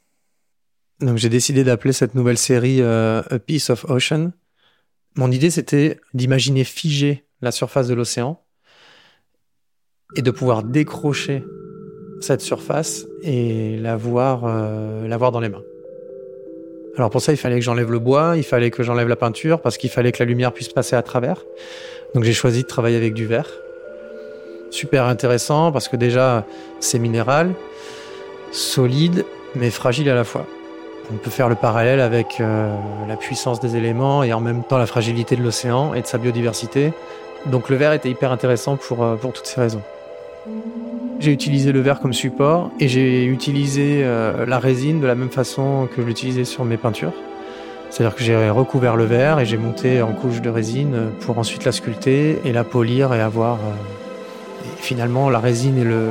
Donc 1.00 1.18
j'ai 1.18 1.28
décidé 1.28 1.64
d'appeler 1.64 1.92
cette 1.92 2.14
nouvelle 2.14 2.38
série 2.38 2.80
A 2.82 3.38
Piece 3.44 3.68
of 3.68 3.84
Ocean 3.88 4.32
mon 5.14 5.30
idée, 5.30 5.50
c'était 5.50 6.00
d'imaginer 6.14 6.64
figer 6.64 7.24
la 7.42 7.52
surface 7.52 7.86
de 7.86 7.94
l'océan 7.94 8.40
et 10.16 10.22
de 10.22 10.30
pouvoir 10.30 10.62
décrocher 10.62 11.44
cette 12.20 12.40
surface 12.40 13.06
et 13.22 13.76
la 13.78 13.96
voir, 13.96 14.44
euh, 14.46 15.06
la 15.06 15.16
voir 15.18 15.32
dans 15.32 15.40
les 15.40 15.50
mains. 15.50 15.62
Alors 16.96 17.10
pour 17.10 17.20
ça, 17.20 17.32
il 17.32 17.36
fallait 17.36 17.58
que 17.58 17.64
j'enlève 17.64 17.90
le 17.90 17.98
bois, 17.98 18.36
il 18.36 18.42
fallait 18.42 18.70
que 18.70 18.82
j'enlève 18.82 19.08
la 19.08 19.16
peinture 19.16 19.60
parce 19.60 19.76
qu'il 19.76 19.90
fallait 19.90 20.12
que 20.12 20.18
la 20.22 20.26
lumière 20.26 20.52
puisse 20.52 20.68
passer 20.68 20.96
à 20.96 21.02
travers. 21.02 21.42
Donc 22.14 22.24
j'ai 22.24 22.34
choisi 22.34 22.62
de 22.62 22.66
travailler 22.66 22.96
avec 22.96 23.12
du 23.12 23.26
verre. 23.26 23.50
Super 24.72 25.04
intéressant 25.04 25.70
parce 25.70 25.88
que 25.88 25.96
déjà 25.96 26.46
c'est 26.80 26.98
minéral, 26.98 27.52
solide 28.52 29.26
mais 29.54 29.68
fragile 29.68 30.08
à 30.08 30.14
la 30.14 30.24
fois. 30.24 30.46
On 31.12 31.16
peut 31.16 31.28
faire 31.28 31.50
le 31.50 31.56
parallèle 31.56 32.00
avec 32.00 32.40
euh, 32.40 32.74
la 33.06 33.16
puissance 33.16 33.60
des 33.60 33.76
éléments 33.76 34.22
et 34.22 34.32
en 34.32 34.40
même 34.40 34.62
temps 34.62 34.78
la 34.78 34.86
fragilité 34.86 35.36
de 35.36 35.42
l'océan 35.42 35.92
et 35.92 36.00
de 36.00 36.06
sa 36.06 36.16
biodiversité. 36.16 36.94
Donc 37.44 37.68
le 37.68 37.76
verre 37.76 37.92
était 37.92 38.08
hyper 38.08 38.32
intéressant 38.32 38.76
pour, 38.76 39.02
euh, 39.02 39.16
pour 39.16 39.34
toutes 39.34 39.44
ces 39.44 39.60
raisons. 39.60 39.82
J'ai 41.20 41.32
utilisé 41.32 41.70
le 41.70 41.80
verre 41.80 42.00
comme 42.00 42.14
support 42.14 42.70
et 42.80 42.88
j'ai 42.88 43.26
utilisé 43.26 44.00
euh, 44.02 44.46
la 44.46 44.58
résine 44.58 45.02
de 45.02 45.06
la 45.06 45.14
même 45.14 45.30
façon 45.30 45.86
que 45.94 46.00
je 46.00 46.06
l'utilisais 46.06 46.44
sur 46.46 46.64
mes 46.64 46.78
peintures. 46.78 47.12
C'est-à-dire 47.90 48.16
que 48.16 48.24
j'ai 48.24 48.48
recouvert 48.48 48.96
le 48.96 49.04
verre 49.04 49.38
et 49.38 49.44
j'ai 49.44 49.58
monté 49.58 50.00
en 50.00 50.14
couche 50.14 50.40
de 50.40 50.48
résine 50.48 51.10
pour 51.20 51.36
ensuite 51.36 51.66
la 51.66 51.72
sculpter 51.72 52.40
et 52.46 52.52
la 52.52 52.64
polir 52.64 53.12
et 53.12 53.20
avoir 53.20 53.58
finalement 54.78 55.30
la 55.30 55.40
résine 55.40 55.78
et 55.78 55.84
le, 55.84 56.10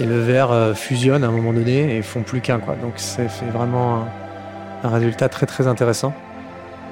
et 0.00 0.04
le 0.04 0.20
verre 0.20 0.52
euh, 0.52 0.74
fusionne 0.74 1.24
à 1.24 1.28
un 1.28 1.30
moment 1.30 1.52
donné 1.52 1.96
et 1.96 2.02
font 2.02 2.22
plus 2.22 2.40
qu'un. 2.40 2.58
Donc 2.58 2.94
ça 2.96 3.28
fait 3.28 3.46
vraiment 3.46 4.06
un, 4.82 4.88
résultat 4.88 5.28
très 5.28 5.46
très 5.46 5.66
intéressant. 5.66 6.12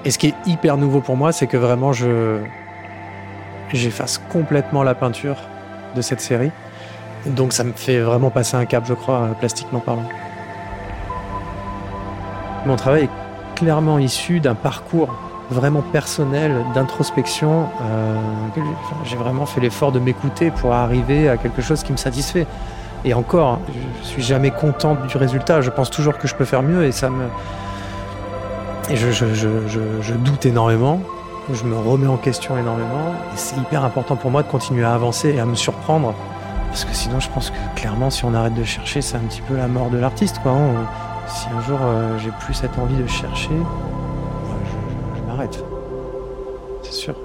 Et 0.05 0.11
ce 0.11 0.18
qui 0.18 0.29
est 0.29 0.35
hyper 0.46 0.77
nouveau 0.77 1.01
pour 1.01 1.16
moi, 1.16 1.33
c'est 1.33 1.46
que 1.46 1.57
vraiment 1.57 1.92
je 1.92 2.38
j'efface 3.73 4.18
complètement 4.33 4.83
la 4.83 4.94
peinture 4.94 5.37
de 5.94 6.03
cette 6.03 6.20
série. 6.20 6.51
Donc 7.27 7.53
ça 7.53 7.64
me 7.64 7.73
fait 7.73 8.01
vraiment 8.01 8.31
passer 8.31 8.57
un 8.57 8.64
cap, 8.64 8.85
je 8.87 8.94
crois, 8.94 9.20
euh, 9.20 9.33
plastiquement 9.35 9.81
parlant. 9.81 10.09
Mon 12.66 12.77
travail 12.77 13.05
est 13.05 13.11
clairement 13.57 13.99
issu 13.99 14.40
d'un 14.40 14.55
parcours 14.55 15.30
vraiment 15.50 15.82
personnel 15.82 16.64
d'introspection. 16.74 17.66
Euh, 17.82 18.16
j'ai 19.04 19.16
vraiment 19.16 19.46
fait 19.46 19.60
l'effort 19.60 19.92
de 19.92 19.98
m'écouter 19.98 20.50
pour 20.50 20.72
arriver 20.72 21.28
à 21.28 21.36
quelque 21.36 21.62
chose 21.62 21.82
qui 21.82 21.92
me 21.92 21.96
satisfait. 21.96 22.46
Et 23.04 23.14
encore, 23.14 23.58
je 24.02 24.06
suis 24.06 24.22
jamais 24.22 24.50
content 24.50 24.94
du 24.94 25.16
résultat. 25.16 25.60
Je 25.60 25.70
pense 25.70 25.90
toujours 25.90 26.18
que 26.18 26.28
je 26.28 26.34
peux 26.34 26.44
faire 26.44 26.62
mieux 26.62 26.84
et 26.84 26.92
ça 26.92 27.08
me. 27.08 27.24
Et 28.90 28.96
je, 28.96 30.14
doute 30.14 30.46
énormément. 30.46 31.00
Je 31.52 31.64
me 31.64 31.76
remets 31.76 32.06
en 32.06 32.16
question 32.16 32.58
énormément. 32.58 33.14
Et 33.32 33.36
c'est 33.36 33.56
hyper 33.56 33.84
important 33.84 34.16
pour 34.16 34.30
moi 34.30 34.42
de 34.42 34.48
continuer 34.48 34.84
à 34.84 34.94
avancer 34.94 35.30
et 35.30 35.40
à 35.40 35.46
me 35.46 35.54
surprendre. 35.54 36.14
Parce 36.68 36.84
que 36.84 36.94
sinon, 36.94 37.18
je 37.20 37.28
pense 37.30 37.50
que 37.50 37.56
clairement, 37.74 38.10
si 38.10 38.24
on 38.24 38.34
arrête 38.34 38.54
de 38.54 38.64
chercher, 38.64 39.00
c'est 39.00 39.16
un 39.16 39.20
petit 39.20 39.40
peu 39.42 39.56
la 39.56 39.66
mort 39.66 39.90
de 39.90 39.98
l'artiste. 39.98 40.38
Quoi. 40.42 40.52
Hein. 40.52 40.86
Si 41.26 41.46
un 41.56 41.60
jour 41.62 41.78
euh, 41.82 42.18
j'ai 42.18 42.30
plus 42.40 42.54
cette 42.54 42.78
envie 42.78 42.96
de 42.96 43.06
chercher, 43.06 43.54
C'est 46.83 46.92
sûr. 46.92 47.16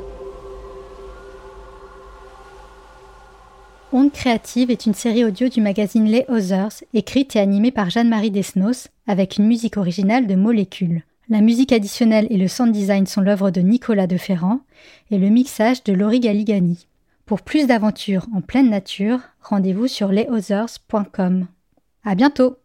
Onde 3.92 4.12
créative 4.12 4.72
est 4.72 4.86
une 4.86 4.94
série 4.94 5.24
audio 5.24 5.48
du 5.48 5.62
magazine 5.62 6.06
Les 6.06 6.26
Others, 6.28 6.84
écrite 6.94 7.36
et 7.36 7.40
animée 7.40 7.72
par 7.72 7.90
Jeanne-Marie 7.90 8.32
Desnos, 8.32 8.90
avec 9.08 9.38
une 9.38 9.48
musique 9.48 9.78
originale 9.78 10.28
de 10.28 10.36
Molécule. 10.36 11.04
La 11.30 11.42
musique 11.42 11.72
additionnelle 11.72 12.28
et 12.30 12.38
le 12.38 12.48
sound 12.48 12.72
design 12.72 13.08
sont 13.08 13.22
l'œuvre 13.22 13.52
de 13.52 13.62
Nicolas 13.62 14.08
de 14.08 14.18
Ferrand 14.18 14.60
et 15.12 15.18
le 15.18 15.30
mixage 15.30 15.84
de 15.84 15.94
Laurie 15.94 16.20
Galigani. 16.20 16.88
Pour 17.26 17.42
plus 17.42 17.68
d'aventures 17.68 18.28
en 18.36 18.42
pleine 18.42 18.70
nature, 18.70 19.20
rendez-vous 19.42 19.88
sur 19.88 20.10
lesothers.com. 20.12 21.48
À 22.04 22.16
bientôt! 22.16 22.58